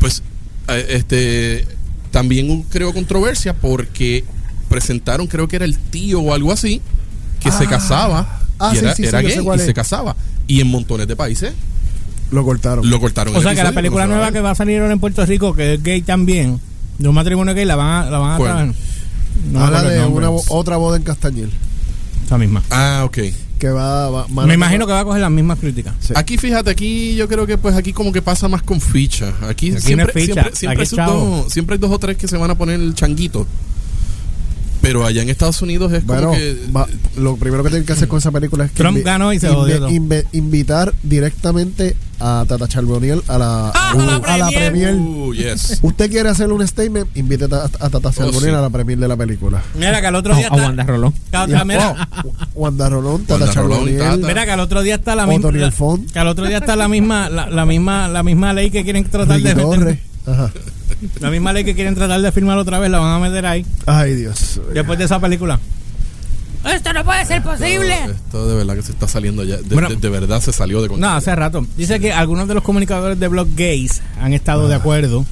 Pues, 0.00 0.22
eh, 0.68 0.86
este. 0.90 1.66
También 2.10 2.62
creo 2.70 2.94
controversia 2.94 3.52
porque 3.54 4.24
presentaron, 4.68 5.26
creo 5.26 5.46
que 5.46 5.56
era 5.56 5.64
el 5.66 5.78
tío 5.78 6.20
o 6.20 6.32
algo 6.32 6.52
así, 6.52 6.80
que 7.40 7.50
se 7.50 7.64
Ah. 7.64 7.68
casaba. 7.68 8.40
Ah, 8.58 8.70
y 8.72 8.76
sí, 8.76 8.84
era, 8.84 8.94
sí, 8.94 9.02
gay 9.02 9.46
y 9.56 9.58
se 9.58 9.74
casaba. 9.74 10.16
Y 10.46 10.60
en 10.60 10.68
montones 10.68 11.06
de 11.06 11.14
países 11.16 11.52
Lo 12.30 12.44
cortaron. 12.44 12.88
lo 12.88 12.98
cortaron. 12.98 13.34
O 13.34 13.38
el 13.38 13.42
sea, 13.44 13.54
que 13.54 13.62
la 13.62 13.72
película 13.72 14.06
no 14.06 14.14
nueva 14.14 14.32
que 14.32 14.40
va 14.40 14.50
a 14.52 14.54
salir 14.54 14.80
ahora 14.80 14.92
en 14.94 15.00
Puerto 15.00 15.24
Rico, 15.26 15.54
que 15.54 15.74
es 15.74 15.82
gay 15.82 16.00
también, 16.02 16.58
de 16.98 17.08
un 17.08 17.14
matrimonio 17.14 17.54
gay, 17.54 17.64
la 17.66 17.76
van 17.76 18.06
a, 18.06 18.10
la 18.10 18.18
van 18.18 18.30
a 18.32 18.38
traer. 18.38 18.74
No 19.52 19.64
Habla 19.64 19.82
el 19.82 19.88
de 20.00 20.06
una 20.06 20.30
otra 20.30 20.76
boda 20.78 20.96
en 20.96 21.02
Castañel. 21.04 21.50
Esa 22.24 22.38
misma. 22.38 22.62
Ah, 22.70 23.02
ok. 23.04 23.18
Que 23.58 23.68
va. 23.68 24.08
va- 24.10 24.26
Me 24.46 24.52
a- 24.52 24.54
imagino 24.54 24.86
que 24.86 24.92
va 24.92 25.00
a 25.00 25.04
coger 25.04 25.20
las 25.20 25.30
mismas 25.30 25.58
críticas. 25.58 25.94
Sí. 26.00 26.12
Aquí, 26.16 26.38
fíjate, 26.38 26.70
aquí 26.70 27.16
yo 27.16 27.26
creo 27.28 27.46
que 27.46 27.58
pues 27.58 27.74
aquí 27.76 27.92
como 27.92 28.12
que 28.12 28.22
pasa 28.22 28.48
más 28.48 28.62
con 28.62 28.80
ficha. 28.80 29.32
Aquí, 29.42 29.72
siempre, 29.80 30.12
ficha, 30.12 30.32
siempre, 30.34 30.56
siempre 30.56 30.68
aquí 30.68 30.78
hay 30.78 30.82
es 30.84 30.88
sus 30.90 30.96
chavo. 30.96 31.42
dos, 31.44 31.52
siempre 31.52 31.74
hay 31.74 31.80
dos 31.80 31.90
o 31.90 31.98
tres 31.98 32.16
que 32.16 32.28
se 32.28 32.36
van 32.36 32.50
a 32.50 32.54
poner 32.56 32.78
el 32.80 32.94
changuito. 32.94 33.46
Pero 34.88 35.04
allá 35.04 35.22
en 35.22 35.28
Estados 35.28 35.60
Unidos 35.60 35.92
es 35.92 36.04
Bueno, 36.06 36.28
como 36.28 36.38
que... 36.38 36.56
va- 36.74 36.86
lo 37.18 37.36
primero 37.36 37.62
que 37.62 37.68
tienen 37.68 37.86
que 37.86 37.92
hacer 37.92 38.08
con 38.08 38.18
esa 38.18 38.30
película 38.30 38.64
es 38.64 38.70
que 38.72 38.78
Trump 38.78 38.98
ganó 39.04 39.32
y 39.32 39.38
se 39.38 39.48
jodió 39.48 39.86
invitar 40.32 40.94
directamente 41.02 41.94
a 42.20 42.44
Tata 42.48 42.66
Charboniel 42.66 43.22
a 43.28 43.38
la, 43.38 43.68
Ah, 43.74 43.92
a, 43.92 44.16
a 44.34 44.36
la 44.38 44.46
la 44.46 44.48
premier. 44.50 44.94
Uh, 44.94 45.32
yes. 45.34 45.78
Usted 45.82 46.10
quiere 46.10 46.28
hacerle 46.30 46.54
un 46.54 46.66
statement, 46.66 47.06
invite 47.16 47.44
a, 47.44 47.64
a 47.64 47.90
Tata 47.90 48.10
Charboniel 48.12 48.50
sí. 48.50 48.56
a 48.56 48.60
la 48.60 48.70
premier 48.70 48.98
de 48.98 49.06
la 49.08 49.16
película. 49.16 49.62
Mira 49.74 50.00
que 50.00 50.06
al 50.06 50.14
otro 50.16 50.32
A, 50.34 50.36
día 50.38 50.48
a 50.48 50.54
está. 50.54 50.66
Wanda 50.66 50.84
Rolón. 50.84 51.14
mira, 51.66 52.08
oh, 52.24 52.32
Wanda 52.54 52.88
Rolón, 52.88 53.22
Tata 53.24 53.44
Wanda 53.44 53.52
Rolón, 53.54 53.70
Charboniel. 53.78 53.98
Tata. 53.98 54.26
Mira 54.26 54.44
que 54.46 54.50
al 54.52 54.60
otro 54.60 54.82
día 54.82 54.94
está 54.96 55.14
la 55.14 55.26
misma. 55.26 55.52
Que 56.12 56.18
al 56.18 56.28
otro 56.28 56.46
día 56.46 56.58
está 56.58 56.74
la 56.76 56.88
misma, 56.88 57.28
la, 57.28 57.48
la 57.50 57.66
misma, 57.66 58.08
la 58.08 58.22
misma 58.22 58.52
ley 58.52 58.70
que 58.70 58.82
quieren 58.84 59.04
tratar 59.04 59.40
de 59.40 59.54
Torres. 59.54 59.98
Ajá. 60.30 60.52
La 61.20 61.30
misma 61.30 61.52
ley 61.52 61.64
que 61.64 61.74
quieren 61.74 61.94
tratar 61.94 62.20
de 62.20 62.32
firmar 62.32 62.58
otra 62.58 62.78
vez 62.78 62.90
la 62.90 62.98
van 62.98 63.14
a 63.14 63.18
meter 63.28 63.46
ahí. 63.46 63.64
Ay, 63.86 64.14
Dios. 64.14 64.60
Después 64.74 64.98
de 64.98 65.04
esa 65.04 65.20
película. 65.20 65.58
Esto 66.68 66.92
no 66.92 67.04
puede 67.04 67.24
ser 67.24 67.42
posible. 67.42 67.94
Esto, 67.94 68.10
esto 68.12 68.48
de 68.48 68.54
verdad 68.56 68.74
que 68.74 68.82
se 68.82 68.92
está 68.92 69.06
saliendo 69.06 69.44
ya. 69.44 69.56
De, 69.58 69.74
Bueno. 69.74 69.88
de- 69.88 69.96
de 69.96 70.08
verdad 70.08 70.40
se 70.40 70.52
salió 70.52 70.82
de 70.82 70.88
No, 70.88 70.94
control. 70.94 71.12
hace 71.16 71.34
rato. 71.36 71.66
Dice 71.76 72.00
que 72.00 72.12
algunos 72.12 72.48
de 72.48 72.54
los 72.54 72.62
comunicadores 72.64 73.18
de 73.18 73.28
blog 73.28 73.48
gays 73.54 74.02
han 74.20 74.32
estado 74.32 74.68
de 74.68 74.74
acuerdo 74.74 75.24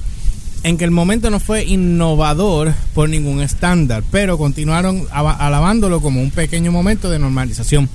en 0.63 0.77
que 0.77 0.85
el 0.85 0.91
momento 0.91 1.29
no 1.29 1.39
fue 1.39 1.65
innovador 1.65 2.73
por 2.93 3.09
ningún 3.09 3.41
estándar, 3.41 4.03
pero 4.09 4.37
continuaron 4.37 5.03
alabándolo 5.11 6.01
como 6.01 6.21
un 6.21 6.31
pequeño 6.31 6.71
momento 6.71 7.09
de 7.09 7.19
normalización, 7.19 7.89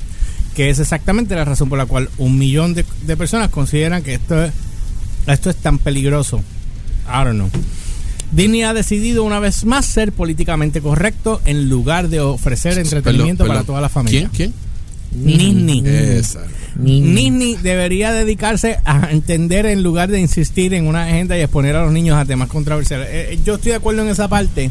que 0.55 0.71
es 0.71 0.79
exactamente 0.79 1.35
la 1.35 1.45
razón 1.45 1.69
por 1.71 1.79
la 1.79 1.87
cual 1.87 2.11
un 2.19 2.39
millón 2.39 2.75
de, 2.75 2.85
de 3.07 3.17
personas 3.17 3.49
consideran 3.49 4.03
que 4.03 4.15
esto 4.15 4.45
es, 4.45 4.53
esto 5.27 5.51
es 5.51 5.57
tan 5.57 5.79
peligroso. 5.79 6.43
I 7.07 7.25
don't 7.25 7.35
know. 7.35 7.51
Disney 8.33 8.63
ha 8.63 8.73
decidido 8.73 9.25
una 9.25 9.41
vez 9.41 9.65
más 9.65 9.85
ser 9.85 10.13
políticamente 10.13 10.81
correcto 10.81 11.41
en 11.45 11.69
lugar 11.69 12.09
de 12.09 12.21
ofrecer 12.21 12.79
entretenimiento 12.79 13.45
Perdón, 13.45 13.57
para 13.57 13.67
toda 13.67 13.81
la 13.81 13.89
familia. 13.91 14.31
¿Quién? 14.35 14.55
Disney. 15.11 15.83
¿Quién? 15.83 15.95
Esa. 15.95 16.41
Disney 16.75 17.57
debería 17.63 18.13
dedicarse 18.13 18.79
a 18.85 19.11
entender 19.11 19.67
en 19.67 19.83
lugar 19.83 20.11
de 20.11 20.21
insistir 20.21 20.73
en 20.73 20.87
una 20.87 21.05
agenda 21.05 21.37
y 21.37 21.43
exponer 21.43 21.77
a 21.77 21.85
los 21.85 21.93
niños 21.93 22.17
a 22.17 22.25
temas 22.25 22.49
controversiales. 22.49 23.09
Eh, 23.09 23.35
eh, 23.35 23.41
yo 23.45 23.57
estoy 23.57 23.71
de 23.73 23.77
acuerdo 23.77 24.03
en 24.03 24.09
esa 24.09 24.29
parte 24.29 24.71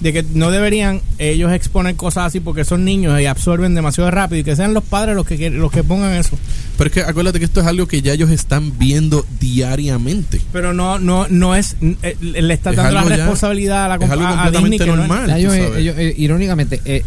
de 0.00 0.12
que 0.12 0.22
no 0.34 0.50
deberían 0.50 1.00
ellos 1.18 1.50
exponer 1.52 1.96
cosas 1.96 2.26
así 2.26 2.40
porque 2.40 2.64
son 2.66 2.84
niños 2.84 3.18
y 3.18 3.24
absorben 3.24 3.74
demasiado 3.74 4.10
rápido 4.10 4.40
y 4.40 4.44
que 4.44 4.54
sean 4.54 4.74
los 4.74 4.84
padres 4.84 5.16
los 5.16 5.26
que 5.26 5.48
los 5.50 5.72
que 5.72 5.82
pongan 5.82 6.12
eso. 6.14 6.38
Pero 6.76 6.88
es 6.88 6.92
que 6.94 7.00
acuérdate 7.00 7.38
que 7.38 7.46
esto 7.46 7.60
es 7.62 7.66
algo 7.66 7.86
que 7.88 8.02
ya 8.02 8.12
ellos 8.12 8.30
están 8.30 8.78
viendo 8.78 9.24
diariamente. 9.40 10.40
Pero 10.52 10.74
no 10.74 10.98
no 10.98 11.26
no 11.30 11.54
es 11.54 11.76
eh, 12.02 12.16
le 12.20 12.52
está 12.52 12.70
Es 12.70 12.76
dando 12.76 12.92
la 12.94 13.02
ya- 13.08 13.16
responsabilidad 13.16 13.86
a 13.86 13.88
la 13.96 14.04
es 14.04 14.10
algo 14.10 14.26
a 14.26 14.50
Disney 14.50 14.78
que 14.78 14.84
no 14.86 14.92
es- 14.92 14.98
normal. 14.98 15.30
Ellos, 15.30 15.54
sabes. 15.54 15.76
ellos, 15.78 15.94
eh, 15.98 16.14
irónicamente, 16.18 16.80
eh, 16.84 17.02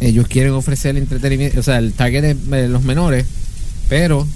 ellos 0.00 0.26
quieren 0.28 0.52
ofrecer 0.52 0.96
entretenimiento, 0.98 1.60
o 1.60 1.62
sea, 1.62 1.78
el 1.78 1.94
target 1.94 2.22
de 2.36 2.64
eh, 2.64 2.68
los 2.68 2.82
menores, 2.82 3.24
pero 3.88 4.26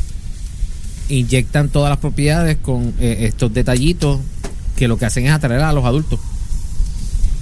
inyectan 1.08 1.68
todas 1.68 1.90
las 1.90 1.98
propiedades 1.98 2.56
con 2.62 2.94
eh, 3.00 3.18
estos 3.28 3.52
detallitos 3.52 4.20
que 4.76 4.88
lo 4.88 4.96
que 4.98 5.06
hacen 5.06 5.26
es 5.26 5.32
atraer 5.32 5.60
a 5.62 5.72
los 5.72 5.84
adultos. 5.84 6.18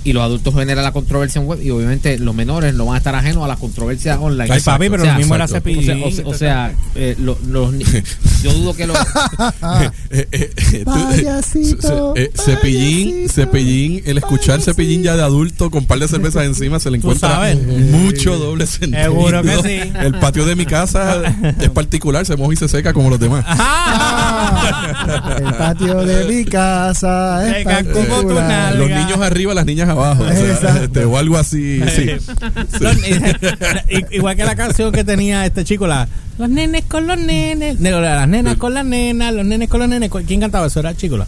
Y 0.07 0.13
los 0.13 0.23
adultos 0.23 0.55
generan 0.55 0.85
la 0.85 0.93
controversia 0.93 1.41
en 1.41 1.49
web 1.49 1.61
y 1.61 1.71
obviamente 1.71 2.17
los 2.19 2.33
menores 2.33 2.73
no 2.75 2.87
van 2.87 2.95
a 2.95 2.99
estar 2.99 3.15
ajenos 3.17 3.43
a 3.45 3.49
la 3.49 3.57
controversia 3.57 4.21
online. 4.21 4.53
Ay, 4.55 4.61
papi, 4.61 4.89
pero 4.89 5.03
O 5.03 5.05
sea, 5.05 5.13
lo 5.15 5.19
mismo 5.19 5.35
era 5.35 5.45
exacto. 5.47 5.69
o 5.69 5.73
CPI. 5.73 5.85
sea, 5.85 5.97
o 5.97 6.11
sea- 6.13 6.27
o 6.29 6.35
sea, 6.35 6.73
eh, 6.95 7.17
lo- 7.19 7.37
los, 7.45 7.75
yo 8.43 8.53
dudo 8.53 8.75
que 8.75 8.87
lo. 8.87 8.95
Payasito, 10.85 12.15
eh, 12.17 12.31
cepillín, 12.35 13.27
payasito, 13.27 13.33
cepillín, 13.33 14.03
el 14.07 14.19
escuchar 14.19 14.61
cepillín 14.61 15.03
ya 15.03 15.17
de 15.17 15.23
adulto 15.23 15.71
con 15.71 15.87
par 15.87 15.99
de 15.99 16.09
cervezas 16.09 16.45
encima 16.45 16.79
se 16.79 16.91
le 16.91 16.99
encuentra 16.99 17.55
mucho 17.91 18.39
doble 18.39 18.67
sentido. 18.67 19.03
Seguro 19.03 19.43
que 19.43 19.57
sí. 19.63 19.93
El 20.01 20.19
patio 20.19 20.45
de 20.47 20.57
mi 20.57 20.67
casa 20.67 21.23
es 21.61 21.71
particular, 21.71 22.25
se 22.27 22.37
moja 22.37 22.55
y 22.55 22.57
se 22.57 22.69
seca 22.69 22.93
como 22.93 23.11
los 23.11 23.21
demás. 23.21 23.45
Ah, 23.47 25.37
el 25.39 25.55
patio 25.55 26.05
de 26.05 26.25
mi 26.25 26.45
casa 26.45 27.47
es 27.49 27.57
Seca 27.59 27.85
como 27.85 28.05
tu 28.05 28.09
particular. 28.09 28.49
nalga. 28.49 28.79
Los 28.79 28.91
niños 28.91 29.21
arriba, 29.21 29.55
las 29.55 29.67
niñas 29.67 29.89
abajo. 29.89 30.23
o, 30.23 30.29
sea, 30.29 30.53
Exacto. 30.53 30.85
este, 30.85 31.05
o 31.05 31.17
algo 31.17 31.37
así. 31.39 31.81
sí. 31.95 32.11
Igual 34.13 34.37
que 34.37 34.45
la 34.45 34.57
canción 34.57 34.93
que 34.93 35.05
tenía 35.05 35.45
este 35.47 35.65
chico, 35.65 35.87
la 35.87 36.09
los 36.39 36.49
nenes 36.51 36.85
con 36.85 37.07
los 37.07 37.19
nenes, 37.19 37.81
no, 37.81 38.01
las 38.01 38.29
nenas 38.29 38.57
con 38.57 38.75
las 38.75 38.85
nenas, 38.85 39.33
los 39.35 39.45
nenes 39.47 39.69
con 39.69 39.81
los 39.81 39.89
nenes. 39.89 40.11
¿Quién 40.27 40.41
cantaba 40.41 40.67
eso? 40.67 40.81
Era 40.81 40.95
Chicola. 40.97 41.27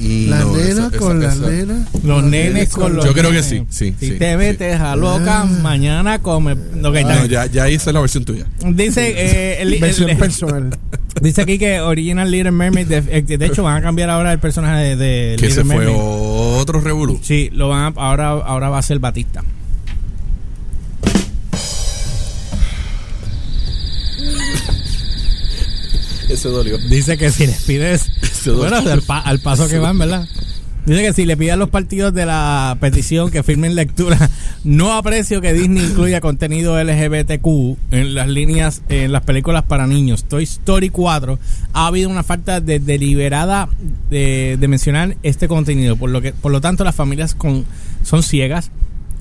Las 0.00 0.44
No, 0.46 0.56
nenas 0.56 0.92
con 0.92 1.20
las 1.20 1.36
nenas. 1.38 1.88
Los 2.04 2.22
nenes 2.22 2.68
con 2.68 2.94
los 2.94 3.04
Yo 3.04 3.12
creo 3.12 3.32
que 3.32 3.42
sí, 3.42 3.64
sí, 3.68 3.94
Si 3.98 4.10
sí, 4.10 4.12
te 4.16 4.30
sí. 4.30 4.36
metes 4.36 4.80
a 4.80 4.94
loca, 4.94 5.44
mañana 5.44 6.20
come. 6.20 6.52
Ok, 6.52 6.94
está 6.94 7.16
No, 7.16 7.26
ya, 7.26 7.46
ya 7.46 7.68
hice 7.68 7.92
la 7.92 8.00
versión 8.00 8.24
tuya. 8.24 8.46
Dice, 8.64 9.12
eh, 9.16 9.62
el- 9.62 9.80
Versión 9.80 10.08
el- 10.10 10.16
personal. 10.16 10.70
dice 11.20 11.42
aquí 11.42 11.58
que 11.58 11.80
Original 11.80 12.30
Little 12.30 12.52
Mermaid, 12.52 12.86
de, 12.86 12.98
eh, 13.08 13.22
de 13.22 13.44
hecho, 13.46 13.64
van 13.64 13.78
a 13.78 13.82
cambiar 13.82 14.08
ahora 14.10 14.32
el 14.32 14.38
personaje 14.38 14.84
de, 14.84 14.96
de 14.96 15.36
Que 15.36 15.46
Little 15.48 15.62
ese 15.62 15.64
fue 15.64 15.86
otro 15.88 16.80
revolú. 16.80 17.18
Sí, 17.20 17.50
lo 17.52 17.68
van 17.68 17.92
a- 17.96 18.00
ahora, 18.00 18.28
ahora 18.30 18.68
va 18.68 18.78
a 18.78 18.82
ser 18.82 19.00
Batista. 19.00 19.42
Ese 26.34 26.48
dolió. 26.48 26.78
Dice 26.90 27.16
que 27.16 27.30
si 27.30 27.46
les 27.46 27.62
pides. 27.64 28.06
Bueno, 28.56 28.76
al, 28.76 29.02
pa- 29.02 29.18
al 29.20 29.40
paso 29.40 29.68
que 29.68 29.78
van, 29.78 29.98
¿verdad? 29.98 30.26
Dice 30.86 31.02
que 31.02 31.12
si 31.12 31.26
le 31.26 31.36
pides 31.36 31.52
a 31.52 31.56
los 31.56 31.68
partidos 31.68 32.14
de 32.14 32.24
la 32.24 32.78
petición 32.80 33.30
que 33.30 33.42
firmen 33.42 33.74
lectura, 33.74 34.30
no 34.64 34.94
aprecio 34.94 35.42
que 35.42 35.52
Disney 35.52 35.84
incluya 35.84 36.22
contenido 36.22 36.82
LGBTQ 36.82 37.76
en 37.90 38.14
las 38.14 38.26
líneas, 38.28 38.80
en 38.88 39.12
las 39.12 39.22
películas 39.22 39.64
para 39.64 39.86
niños. 39.86 40.24
Toy 40.24 40.44
Story 40.44 40.88
4 40.88 41.38
ha 41.74 41.86
habido 41.88 42.08
una 42.08 42.22
falta 42.22 42.60
de 42.62 42.78
deliberada 42.78 43.68
de, 44.08 44.56
de 44.58 44.68
mencionar 44.68 45.16
este 45.22 45.46
contenido, 45.46 45.96
por 45.96 46.08
lo 46.08 46.22
que, 46.22 46.32
por 46.32 46.50
lo 46.52 46.62
tanto, 46.62 46.84
las 46.84 46.94
familias 46.94 47.34
con, 47.34 47.66
son 48.02 48.22
ciegas 48.22 48.70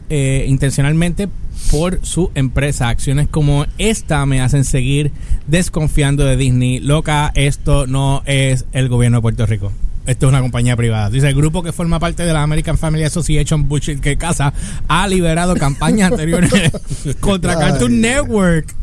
eh, 0.09 0.45
intencionalmente 0.47 1.29
por 1.71 1.99
su 2.03 2.31
empresa. 2.35 2.89
Acciones 2.89 3.27
como 3.27 3.65
esta 3.77 4.25
me 4.25 4.41
hacen 4.41 4.63
seguir 4.63 5.11
desconfiando 5.47 6.23
de 6.25 6.37
Disney. 6.37 6.79
Loca, 6.79 7.31
esto 7.35 7.87
no 7.87 8.21
es 8.25 8.65
el 8.71 8.89
gobierno 8.89 9.17
de 9.17 9.21
Puerto 9.21 9.45
Rico. 9.45 9.71
Esto 10.05 10.27
es 10.27 10.29
una 10.29 10.39
compañía 10.39 10.77
privada. 10.77 11.09
Dice 11.09 11.27
el 11.27 11.35
grupo 11.35 11.63
que 11.63 11.73
forma 11.73 11.99
parte 11.99 12.23
de 12.23 12.31
la 12.31 12.41
American 12.41 12.77
Family 12.77 13.03
Association, 13.03 13.67
Bullshit 13.67 13.99
que 13.99 14.17
casa, 14.17 14.53
ha 14.87 15.05
liberado 15.07 15.55
campañas 15.55 16.11
anteriores 16.11 16.51
contra. 17.19 17.57
Cartoon 17.59 17.99
Network. 17.99 18.73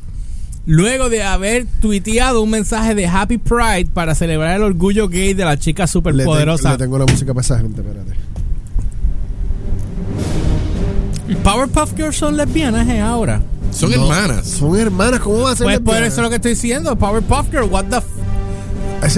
Luego 0.67 1.11
de 1.11 1.23
haber 1.23 1.67
tuiteado 1.83 2.41
un 2.43 2.49
mensaje 2.51 2.95
de 2.95 3.07
Happy 3.07 3.37
Pride 3.37 3.87
para 3.93 4.15
celebrar 4.15 4.57
el 4.57 4.63
orgullo 4.63 5.09
gay 5.09 5.35
de 5.35 5.45
la 5.45 5.59
chica 5.59 5.83
Le, 5.83 5.87
te- 5.87 5.93
superpoderosa. 5.93 6.73
le 6.73 6.79
tengo 6.79 6.99
la 6.99 7.05
música 7.07 7.35
para 7.35 7.45
esa 7.45 7.59
gente, 7.59 7.83
espérate. 7.83 8.13
Powerpuff 11.43 11.95
Girls 11.97 12.17
son 12.17 12.37
lesbianas 12.37 12.87
eh, 12.89 13.01
ahora. 13.01 13.41
Son 13.73 13.91
No, 13.91 14.03
hermanas. 14.03 14.47
Son 14.47 14.79
hermanas, 14.79 15.21
¿cómo 15.21 15.41
va 15.41 15.53
a 15.53 15.57
ser? 15.57 15.65
Pues 15.65 15.79
por 15.81 15.95
lesbiana? 15.95 16.07
eso 16.07 16.17
es 16.17 16.23
lo 16.23 16.29
que 16.31 16.37
estoy 16.37 16.51
diciendo. 16.53 16.97
Powerpuff 16.97 17.51
Girl, 17.51 17.65
what 17.71 17.85
the 17.87 17.97
f 17.97 18.07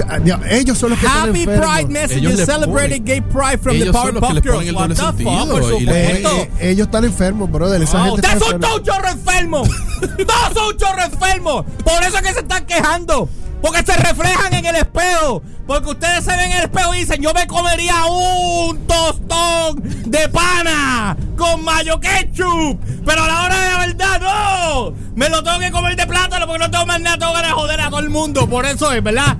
ah, 0.09 0.19
ellos 0.49 0.77
son 0.77 0.89
los 0.91 0.99
que 0.99 1.05
están 1.05 1.29
Happy 1.29 1.41
enfermos. 1.43 1.67
Pride 1.75 1.89
message 1.89 2.17
Ellos 2.19 2.33
le 2.35 2.45
celebrated 2.45 2.97
ponen- 2.97 3.05
gay 3.05 3.21
pride 3.21 3.57
from 3.57 3.73
the 3.77 3.83
ellos 3.83 3.85
que 3.85 3.91
Powerpuff 3.91 4.43
Girls. 4.43 4.73
What 4.73 4.87
the 4.89 4.95
fuck, 4.95 5.15
por 5.49 5.61
le 5.61 5.67
Eh, 5.67 5.79
supuesto. 6.21 6.29
eh, 6.59 6.69
ellos 6.71 6.87
están 6.87 7.05
enfermos, 7.05 7.51
brother. 7.51 7.81
Esa 7.81 8.01
Ah, 8.01 8.05
gente 8.05 8.21
ustedes 8.21 8.43
son 8.43 8.59
todos 8.59 8.77
un 8.79 8.83
chorro 8.83 9.07
enfermos. 9.09 9.69
todos 9.99 10.53
son 10.53 10.67
un 10.73 10.77
chorro 10.77 11.03
enfermos. 11.03 11.65
Por 11.83 12.03
eso 12.03 12.17
es 12.17 12.21
que 12.23 12.33
se 12.33 12.39
están 12.39 12.65
quejando. 12.65 13.29
Porque 13.61 13.83
se 13.83 13.95
reflejan 13.97 14.53
en 14.53 14.65
el 14.65 14.75
espejo. 14.75 15.41
Porque 15.65 15.89
ustedes 15.89 16.23
se 16.23 16.31
ven 16.31 16.51
en 16.51 16.57
el 16.59 16.63
espejo 16.65 16.93
y 16.95 16.99
dicen, 16.99 17.21
yo 17.21 17.33
me 17.33 17.45
comería 17.47 18.05
un 18.05 18.85
tostón 18.87 19.81
de 20.05 20.29
pana 20.29 21.17
con 21.37 21.63
mayo 21.63 21.99
ketchup. 21.99 22.79
Pero 23.05 23.23
a 23.23 23.27
la 23.27 23.43
hora 23.43 23.59
de 23.61 23.71
la 23.71 23.77
verdad, 23.79 24.21
no. 24.21 24.93
Me 25.15 25.27
lo 25.29 25.43
tengo 25.43 25.59
que 25.59 25.71
comer 25.71 25.95
de 25.95 26.07
plátano 26.07 26.45
porque 26.47 26.63
no 26.63 26.71
tengo 26.71 26.85
más 26.85 27.01
nada, 27.01 27.17
tengo 27.17 27.33
ganas 27.33 27.49
de 27.49 27.53
joder 27.55 27.81
a 27.81 27.89
todo 27.89 27.99
el 27.99 28.09
mundo. 28.09 28.47
Por 28.47 28.65
eso 28.65 28.91
es, 28.93 29.03
¿verdad? 29.03 29.35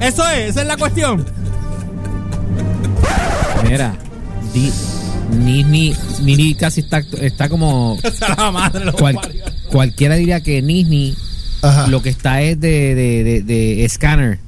Eso 0.00 0.28
es, 0.28 0.50
esa 0.50 0.60
es 0.62 0.66
la 0.66 0.76
cuestión. 0.76 1.24
Mira, 3.68 3.94
di, 4.52 4.72
ni, 5.38 5.62
ni, 5.64 5.94
ni 6.22 6.54
casi 6.54 6.80
está, 6.80 6.98
está 7.20 7.48
como. 7.48 7.96
Cual- 8.98 9.18
cualquiera 9.70 10.16
diría 10.16 10.40
que 10.40 10.60
Disney 10.62 11.16
Ajá. 11.62 11.86
lo 11.88 12.02
que 12.02 12.08
está 12.10 12.42
es 12.42 12.58
de, 12.60 12.94
de, 12.94 13.24
de, 13.24 13.42
de 13.42 13.84
escáner. 13.84 14.38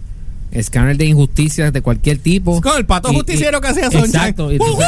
Escáner 0.51 0.97
de 0.99 1.07
injusticias 1.07 1.73
de 1.73 1.81
cualquier 1.81 2.19
tipo. 2.19 2.61
Con 2.61 2.77
el 2.77 2.85
pato 2.85 3.09
Y- 3.11 3.13
y- 3.13 3.17
justiciero 3.17 3.61
que 3.61 3.69
hacía 3.69 3.91
Sunshine. 3.91 4.07
Exacto. 4.15 4.51
Y 4.53 4.57
entonces, 4.57 4.87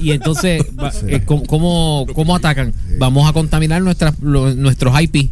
y 0.00 0.10
entonces 0.12 0.62
va- 0.78 0.92
eh, 1.08 1.22
¿cómo, 1.24 1.44
cómo, 1.46 2.06
cómo 2.14 2.36
atacan? 2.36 2.74
Vamos 2.98 3.28
a 3.28 3.32
contaminar 3.32 3.80
nuestras, 3.82 4.18
lo- 4.20 4.54
nuestros 4.54 4.94
IP. 5.00 5.30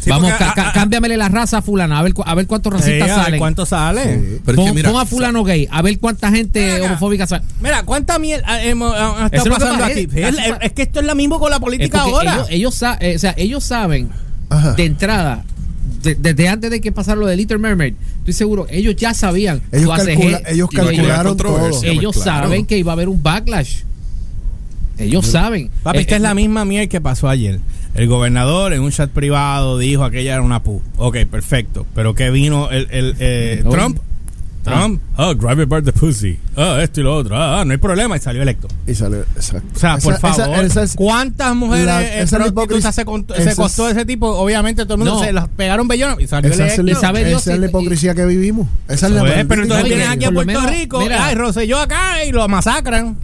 Sí, 0.00 0.10
Vamos, 0.10 0.30
porque, 0.30 0.44
ca- 0.44 0.54
ca- 0.54 0.62
ah, 0.66 0.68
ah, 0.68 0.72
cámbiamele 0.72 1.16
la 1.16 1.28
raza 1.28 1.58
a 1.58 1.62
fulana, 1.62 1.98
a 1.98 2.02
ver, 2.04 2.14
cu- 2.14 2.22
a 2.24 2.32
ver 2.36 2.46
cuántos 2.46 2.72
Sí, 2.74 2.78
racistas 2.78 3.10
a 3.10 3.14
ver 3.16 3.24
salen. 3.24 3.38
¿Cuánto 3.40 3.66
sale? 3.66 4.02
Sí. 4.04 4.10
Pero 4.10 4.30
es 4.38 4.44
que 4.44 4.54
Pon, 4.54 4.74
mira, 4.76 4.92
pon 4.92 5.00
a 5.00 5.04
fulano 5.04 5.42
gay, 5.42 5.66
a 5.68 5.82
ver 5.82 5.98
cuánta 5.98 6.30
gente 6.30 6.80
homofóbica 6.80 7.26
sale. 7.26 7.42
Mira, 7.60 7.82
¿cuánta 7.82 8.20
mierda 8.20 8.62
hemos 8.62 8.94
ha- 8.94 9.24
ha 9.24 9.26
Eso 9.26 9.36
estado 9.36 9.42
es 9.42 9.42
lo 9.42 9.42
que 9.42 9.50
pasando 9.50 9.78
pasa, 9.80 9.86
aquí? 9.86 10.00
es- 10.00 10.36
Sí, 10.68 10.70
que 10.76 10.82
esto 10.82 11.00
es 11.00 11.06
lo 11.06 11.14
mismo 11.16 11.40
con 11.40 11.50
la 11.50 11.58
política 11.58 12.02
ahora. 12.02 12.46
Ellos, 12.50 12.80
eh, 13.00 13.16
o 13.16 13.18
sea, 13.18 13.34
ellos 13.36 13.64
saben 13.64 14.10
Ajá. 14.56 14.72
de 14.74 14.84
entrada, 14.84 15.44
de- 16.02 16.14
desde 16.14 16.48
antes 16.48 16.70
de 16.70 16.80
que 16.80 16.92
pasara 16.92 17.18
lo 17.20 17.26
de 17.26 17.36
Little 17.36 17.58
Mermaid, 17.58 17.94
estoy 18.18 18.32
seguro, 18.34 18.66
ellos 18.70 18.96
ya 18.96 19.14
sabían. 19.14 19.60
Ellos, 19.72 19.90
calcula- 19.90 20.42
ellos 20.48 20.68
calcularon 20.70 21.36
todo. 21.36 21.58
pues, 21.70 21.80
claro. 21.82 22.12
saben 22.44 22.66
que 22.66 22.78
iba 22.78 22.92
a 22.92 22.94
haber 22.94 23.08
un 23.08 23.22
backlash. 23.22 23.82
Ellos 24.98 25.26
saben. 25.26 25.70
Papi, 25.82 25.98
Eh, 25.98 26.00
esta 26.02 26.14
es 26.16 26.20
eh, 26.20 26.22
la 26.22 26.34
misma 26.34 26.64
mierda 26.64 26.86
que 26.88 27.00
pasó 27.00 27.28
ayer. 27.28 27.60
El 27.94 28.08
gobernador 28.08 28.72
en 28.72 28.82
un 28.82 28.90
chat 28.90 29.10
privado 29.10 29.78
dijo 29.78 30.02
que 30.10 30.18
aquella 30.18 30.34
era 30.34 30.42
una 30.42 30.62
pu. 30.62 30.80
Ok, 30.96 31.18
perfecto. 31.30 31.86
Pero 31.94 32.14
que 32.14 32.30
vino 32.30 32.70
el, 32.70 32.88
el, 32.90 33.14
eh, 33.18 33.62
Oh. 33.64 33.70
Trump. 34.66 35.00
Trump, 35.00 35.02
oh, 35.18 35.34
drive 35.34 35.62
it 35.62 35.68
by 35.68 35.82
the 35.82 35.92
pussy. 35.92 36.38
Ah, 36.56 36.78
esto 36.82 37.00
y 37.00 37.04
lo 37.04 37.14
otro. 37.16 37.36
Ah, 37.36 37.64
no 37.64 37.72
hay 37.72 37.78
problema. 37.78 38.16
Y 38.16 38.20
salió 38.20 38.42
electo. 38.42 38.68
Y 38.86 38.94
sale, 38.94 39.20
exacto. 39.36 39.68
O 39.74 39.78
sea, 39.78 39.98
por 39.98 40.14
Esa- 40.14 40.20
favor. 40.34 40.64
esa 40.64 40.82
es- 40.82 40.94
¿Cuántas 40.94 41.54
mujeres 41.54 41.86
la- 41.86 42.02
esa 42.02 42.22
es 42.22 42.32
la 42.32 42.92
se, 42.92 43.42
se 43.42 43.50
es- 43.50 43.56
costó 43.56 43.88
ese 43.88 44.04
tipo? 44.04 44.28
Obviamente 44.28 44.84
todo 44.84 44.94
el 44.94 44.98
mundo 45.00 45.14
No. 45.14 45.20
se 45.24 45.32
las 45.32 45.48
pegaron 45.48 45.88
bellonas 45.88 46.18
y 46.20 46.26
salió 46.26 46.50
esa 46.52 46.66
es, 46.66 46.78
electo. 46.78 47.00
Dios 47.24 47.42
esa 47.42 47.54
es 47.54 47.60
la 47.60 47.66
hipocresía 47.66 48.14
que 48.14 48.26
vivimos. 48.26 48.68
Esa 48.88 49.06
es 49.06 49.12
la 49.12 49.20
Pues, 49.20 49.32
maldita 49.32 49.48
pero 49.48 49.62
entonces 49.62 49.84
vienen 49.88 50.08
aquí 50.08 50.24
lo 50.24 50.32
Puerto 50.32 50.46
menos, 50.52 50.70
Rico, 50.70 51.00
mira. 51.00 51.24
ay, 51.26 51.34
Rosselló 51.34 51.78
acá 51.78 52.24
y 52.24 52.32
lo 52.32 52.46
masacran. 52.48 53.16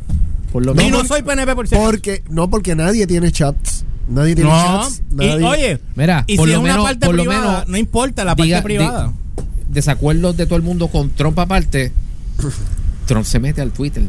por 0.53 0.65
lo 0.67 0.73
y 0.73 0.77
menos. 0.77 1.03
no 1.03 1.09
soy 1.09 1.23
PNP 1.23 1.55
por 1.55 1.67
cierto. 1.67 1.87
Porque, 1.87 2.23
no, 2.29 2.51
porque 2.51 2.75
nadie 2.75 3.07
tiene 3.07 3.33
chats. 3.33 3.85
Nadie 4.09 4.35
tiene 4.35 4.51
No, 4.51 4.83
chats. 4.83 5.01
y, 5.13 5.15
Nadie, 5.15 5.45
oye, 5.45 5.79
Mira, 5.95 6.25
y 6.27 6.37
por 6.37 6.47
si 6.47 6.53
lo 6.53 6.59
es 6.59 6.65
una 6.65 6.73
menos- 6.75 6.87
parte 6.89 7.09
privada, 7.09 7.41
menos 7.41 7.69
no 7.69 7.77
importa 7.79 8.25
la 8.25 8.37
parte 8.37 8.49
diga- 8.53 8.63
privada. 8.63 9.07
di- 9.07 9.13
desacuerdos 9.73 10.37
de 10.37 10.47
todo 10.47 10.57
el 10.57 10.63
mundo 10.63 10.89
con 10.89 11.11
Trump 11.11 11.39
aparte, 11.39 11.93
Trump 13.07 13.25
se 13.25 13.39
mete 13.41 13.61
al 13.61 13.73
Twitter. 13.73 14.03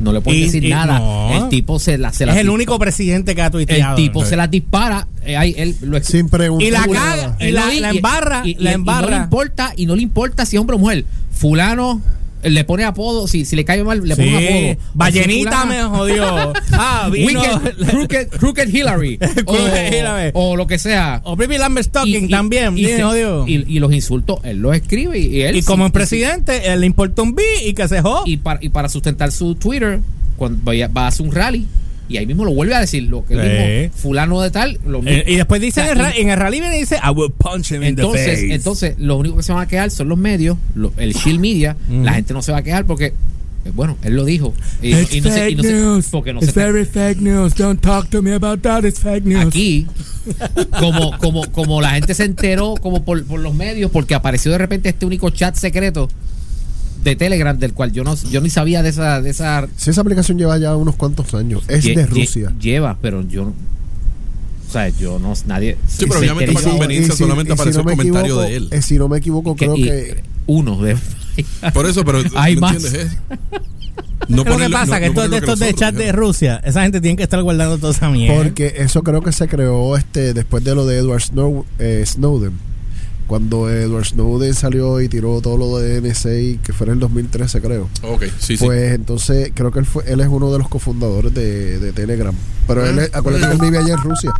No 0.00 0.12
le 0.12 0.20
pueden 0.20 0.40
Y- 0.40 0.44
decir 0.44 0.64
y 0.64 0.70
nada. 0.70 0.98
no. 1.00 1.32
El 1.44 1.48
tipo 1.48 1.80
se 1.80 1.98
la 1.98 2.12
se 2.12 2.24
la 2.24 2.32
es 2.34 2.38
el 2.38 2.50
único 2.50 2.78
presidente 2.78 3.34
que 3.34 3.42
ha 3.42 3.46
El 3.46 3.52
tuiteado. 3.52 3.96
tipo 3.96 4.24
se 4.24 4.36
las 4.36 4.48
dispara. 4.50 5.08
eh, 5.24 5.36
ahí 5.36 5.54
él 5.58 5.76
lo 5.82 6.00
sin 6.04 6.28
preguntar. 6.28 6.68
Y 6.68 6.70
la 6.70 6.86
caga. 6.86 7.36
y 7.40 7.50
la- 7.50 7.66
la 7.80 7.90
embarra, 7.90 8.40
la 8.42 8.46
y- 8.46 8.50
y- 8.52 8.52
y 8.60 8.64
no 8.64 9.10
le 9.10 9.16
importa 9.16 9.72
y 9.76 9.86
no 9.86 9.96
le 9.96 10.02
importa 10.02 10.46
si 10.46 10.54
es 10.56 10.60
hombre 10.60 10.76
o 10.76 10.78
mujer 10.78 11.04
fulano 11.32 12.00
le 12.42 12.64
pone 12.64 12.84
apodo 12.84 13.26
si, 13.26 13.44
si 13.44 13.56
le 13.56 13.64
cae 13.64 13.82
mal 13.84 14.00
le 14.06 14.14
pone 14.16 14.28
un 14.28 14.34
apodo 14.36 14.48
Sí, 14.48 14.76
Ballenita 14.94 15.58
O 15.58 15.62
si 15.62 15.68
me 15.68 15.82
jodió. 15.84 16.52
Ah, 16.72 17.08
vino. 17.12 17.42
Crooked, 17.90 18.28
crooked 18.28 18.68
Hillary 18.74 19.18
o, 19.44 19.52
Crooked 19.52 19.92
Hillary. 19.92 20.30
o 20.34 20.56
lo 20.56 20.66
que 20.66 20.78
sea 20.78 21.20
O 21.24 21.36
Baby 21.36 21.58
Lambert 21.58 21.88
Stocking 21.88 22.26
y- 22.26 22.28
también. 22.28 22.76
y, 22.78 22.86
jodido. 23.00 23.46
y- 23.48 23.78
los 23.78 23.92
insultos 23.92 24.38
él 24.44 24.58
los 24.58 24.74
escribe 24.76 25.18
y, 25.18 25.42
él 25.42 25.56
Y 25.56 25.62
como 25.62 25.84
sí- 25.84 25.86
en 25.86 25.92
presidente, 25.92 26.72
él 26.72 26.80
le 26.80 26.86
importa 26.86 27.22
un 27.22 27.34
B 27.34 27.42
y 27.64 27.74
que 27.74 27.86
se 27.88 28.00
jode. 28.00 28.22
y 28.30 28.36
para, 28.38 28.58
y 28.62 28.68
para 28.68 28.88
sustentar 28.88 29.32
su 29.32 29.54
Twitter 29.54 30.00
cuando 30.36 30.58
vaya- 30.62 30.88
va 30.88 31.04
a 31.04 31.08
hacer 31.08 31.26
un 31.26 31.32
rally 31.32 31.66
y 32.08 32.16
ahí 32.16 32.26
mismo 32.26 32.44
lo 32.44 32.52
vuelve 32.52 32.74
a 32.74 32.80
decir 32.80 33.02
lo 33.04 33.24
que 33.26 33.34
Sí. 33.34 33.40
mismo 33.40 33.96
fulano 34.02 34.40
de 34.40 34.50
tal 34.50 34.78
lo 34.86 35.02
Eh, 35.04 35.24
y 35.26 35.36
después 35.36 35.60
dice 35.60 35.80
O 35.80 35.84
sea, 35.84 35.92
en, 35.92 36.00
el 36.00 36.06
y- 36.16 36.20
en 36.22 36.30
el 36.30 36.36
rally 36.38 36.60
viene 36.60 36.76
y 36.76 36.80
dice 36.80 36.96
I 36.96 37.10
will 37.10 37.30
punch 37.36 37.70
him 37.72 37.82
in 37.82 37.96
the 37.96 38.02
entonces, 38.02 38.26
face. 38.40 38.54
entonces, 38.54 38.94
lo 38.98 39.16
único 39.16 39.36
que 39.36 39.42
se 39.42 39.52
van 39.52 39.62
a 39.62 39.68
quejar 39.68 39.90
son 39.90 40.08
los 40.08 40.18
medios, 40.18 40.56
lo- 40.74 40.92
el 40.96 41.12
shield 41.14 41.40
media. 41.40 41.76
La 41.90 42.14
gente 42.14 42.32
no 42.34 42.42
se 42.42 42.52
va 42.52 42.58
a 42.58 42.62
quejar 42.62 42.84
porque 42.86 43.12
Bueno, 43.74 43.98
él 44.02 44.14
lo 44.14 44.24
dijo. 44.24 44.54
Y, 44.80 44.94
It's 44.94 45.12
y 45.14 45.20
no 45.20 45.28
sé, 45.30 45.50
y 45.50 45.56
fake 45.56 45.64
no 45.64 45.70
news. 45.94 46.06
porque 46.10 46.32
no 46.32 46.40
It's 46.40 46.54
sé 46.54 46.58
very 46.58 46.86
fake 46.86 47.20
news. 47.20 47.54
Don't 47.54 47.78
talk 47.82 48.08
to 48.08 48.22
me 48.22 48.32
about 48.32 48.62
that. 48.62 48.84
It's 48.84 49.00
fake 49.00 49.24
news. 49.26 49.44
aquí 49.46 49.86
como 50.78 51.18
como 51.18 51.44
como 51.52 51.80
la 51.82 51.90
gente 51.90 52.14
se 52.14 52.24
enteró 52.24 52.74
como 52.80 53.04
por, 53.04 53.22
por 53.24 53.40
los 53.40 53.54
medios 53.54 53.90
porque 53.90 54.14
apareció 54.14 54.52
de 54.52 54.58
repente 54.58 54.88
este 54.88 55.04
único 55.04 55.28
chat 55.30 55.54
secreto 55.56 56.08
de 57.02 57.16
Telegram 57.16 57.58
del 57.58 57.72
cual 57.74 57.92
yo 57.92 58.04
no 58.04 58.14
yo 58.30 58.40
ni 58.40 58.50
sabía 58.50 58.82
de 58.82 58.88
esa 58.90 59.20
de 59.22 59.30
esa 59.30 59.66
Si 59.76 59.90
esa 59.90 60.00
aplicación 60.00 60.38
lleva 60.38 60.58
ya 60.58 60.76
unos 60.76 60.96
cuantos 60.96 61.32
años, 61.34 61.62
es 61.68 61.84
lle- 61.84 61.94
de 61.94 62.06
lle- 62.06 62.08
Rusia. 62.26 62.52
lleva 62.60 62.96
pero 63.00 63.22
yo 63.28 63.44
no- 63.46 63.54
o 64.68 64.72
sea 64.72 64.88
yo 64.90 65.18
no 65.18 65.32
nadie 65.46 65.76
Sí, 65.86 66.04
pero 66.06 66.20
obviamente 66.20 66.52
para 66.52 66.66
conveniencia 66.70 67.12
si- 67.14 67.18
solamente 67.18 67.52
y 67.52 67.56
si 67.56 67.60
apareció 67.60 67.82
no 67.84 67.90
el 67.90 67.96
me 67.96 68.02
comentario 68.02 68.26
equivoco, 68.42 68.48
de 68.48 68.56
él. 68.56 68.68
eh, 68.72 68.82
si 68.82 68.98
no 68.98 69.08
me 69.08 69.18
equivoco, 69.18 69.56
que- 69.56 69.64
creo 69.66 69.76
y- 69.76 69.82
que 69.84 70.22
uno 70.46 70.80
de 70.82 70.96
Por 71.72 71.86
eso, 71.86 72.04
pero 72.04 72.18
Hay 72.34 72.56
¿no 72.56 72.60
más. 72.62 72.74
entiendes? 72.84 73.12
Eh, 73.12 73.16
¿Qué 74.26 74.34
No 74.34 74.44
lo 74.44 74.56
que 74.58 74.68
pasa? 74.68 74.98
no- 74.98 75.00
que 75.00 75.00
no 75.00 75.22
estos, 75.22 75.30
de 75.30 75.36
estos 75.38 75.58
de 75.60 75.74
chat 75.74 75.94
de. 75.94 76.10
Rusia, 76.12 76.60
esa 76.64 76.82
gente 76.82 77.00
tiene 77.00 77.16
que 77.16 77.22
estar 77.22 77.40
guardando 77.42 77.78
toda 77.78 77.92
esa 77.92 78.10
mierda. 78.10 78.36
Porque 78.42 78.74
eso 78.78 79.02
creo 79.04 79.22
que 79.22 79.30
se 79.32 79.46
creó 79.48 79.96
este 79.96 80.34
después 80.34 80.64
de 80.64 80.74
lo 80.74 80.84
de 80.84 80.98
Edward 80.98 81.22
Snow- 81.22 81.64
eh, 81.78 82.02
Snowden. 82.04 82.52
Cuando 83.28 83.70
Edward 83.70 84.06
Snowden 84.06 84.54
salió 84.54 85.00
y 85.00 85.08
tiró 85.08 85.40
todo 85.40 85.56
lo 85.58 85.78
de 85.78 86.00
NSA, 86.00 86.60
que 86.64 86.72
fue 86.72 86.86
en 86.86 86.94
el 86.94 86.98
2013, 86.98 87.60
creo. 87.60 87.88
Ok, 88.02 88.24
sí, 88.38 88.56
sí. 88.56 88.64
Pues 88.64 88.92
entonces 88.94 89.52
creo 89.54 89.70
que 89.70 89.78
él, 89.78 89.86
fue, 89.86 90.02
él 90.10 90.20
es 90.20 90.28
uno 90.28 90.50
de 90.50 90.58
los 90.58 90.66
cofundadores 90.68 91.32
de, 91.34 91.78
de 91.78 91.92
Telegram. 91.92 92.34
Pero 92.66 92.84
él, 92.86 92.98
es- 92.98 93.14
acuérdate 93.14 93.46
que 93.46 93.52
él 93.52 93.58
vive 93.60 93.78
allá 93.78 93.94
en 93.94 94.00
Rusia. 94.02 94.32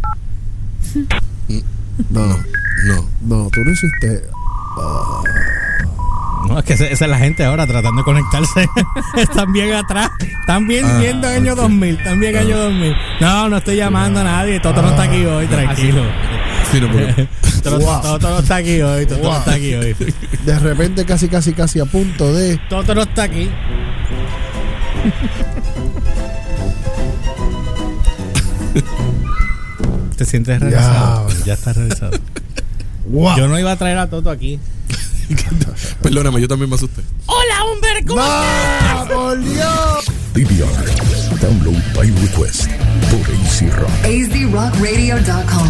No, 2.10 2.26
no, 2.28 3.08
no. 3.22 3.50
tú 3.50 3.60
no 3.64 3.72
hiciste. 3.72 4.22
No, 6.48 6.58
es 6.60 6.64
que 6.64 6.74
esa 6.74 6.84
esa 6.86 7.04
es 7.06 7.10
la 7.10 7.18
gente 7.18 7.44
ahora 7.44 7.66
tratando 7.66 8.00
de 8.02 8.04
conectarse. 8.04 8.68
están 9.16 9.52
bien 9.52 9.72
atrás. 9.72 10.08
Están 10.40 10.66
bien 10.68 10.84
Ah, 10.86 10.98
viendo 11.00 11.26
año 11.28 11.52
ok. 11.54 11.58
2000. 11.62 11.96
Están 11.98 12.20
bien 12.20 12.36
año 12.36 12.56
2000. 12.56 12.94
No, 13.20 13.48
no 13.48 13.56
estoy 13.58 13.76
llamando 13.76 14.20
a 14.20 14.24
nadie. 14.24 14.60
Toto 14.60 14.80
no 14.80 14.90
está 14.90 15.02
aquí 15.02 15.24
hoy, 15.26 15.46
tranquilo. 15.48 16.02
Sí, 16.72 16.80
no, 16.80 16.90
porque- 16.92 17.28
Toto, 17.62 17.78
Wow. 17.80 18.02
Toto 18.02 18.30
no 18.30 18.38
está 18.38 18.56
aquí 18.56 18.80
hoy. 18.80 19.06
Toto 19.06 19.22
no 19.22 19.28
Wow. 19.30 19.38
está 19.38 19.52
aquí 19.54 19.74
hoy. 19.74 19.96
De 20.46 20.58
repente, 20.58 21.04
casi, 21.04 21.28
casi, 21.28 21.52
casi 21.52 21.80
a 21.80 21.84
punto 21.84 22.32
de. 22.32 22.58
Toto 22.68 22.94
no 22.94 23.02
está 23.02 23.24
aquí. 23.24 23.50
Te 30.16 30.24
sientes 30.24 30.58
realizado. 30.60 31.28
Ya, 31.44 31.54
estás 31.54 31.76
realizado. 31.76 32.12
¡Wow! 33.06 33.36
Yo 33.36 33.48
no 33.48 33.58
iba 33.58 33.72
a 33.72 33.76
traer 33.76 33.98
a 33.98 34.08
Toto 34.10 34.30
aquí. 34.30 34.58
Perdóname, 36.02 36.40
yo 36.40 36.48
también 36.48 36.68
me 36.70 36.76
asusté. 36.76 37.02
Hola, 37.26 37.64
Humber, 37.72 38.04
¿cómo 38.06 38.22
¡No! 38.22 39.06
¡Por 39.14 39.44
Dios! 39.44 40.04
DVR. 40.34 41.38
Download 41.40 41.76
by 41.94 42.10
request 42.10 42.66
por 43.10 43.20
AC 43.20 43.70
Rock. 43.76 43.90
azrockradio.com. 44.04 45.68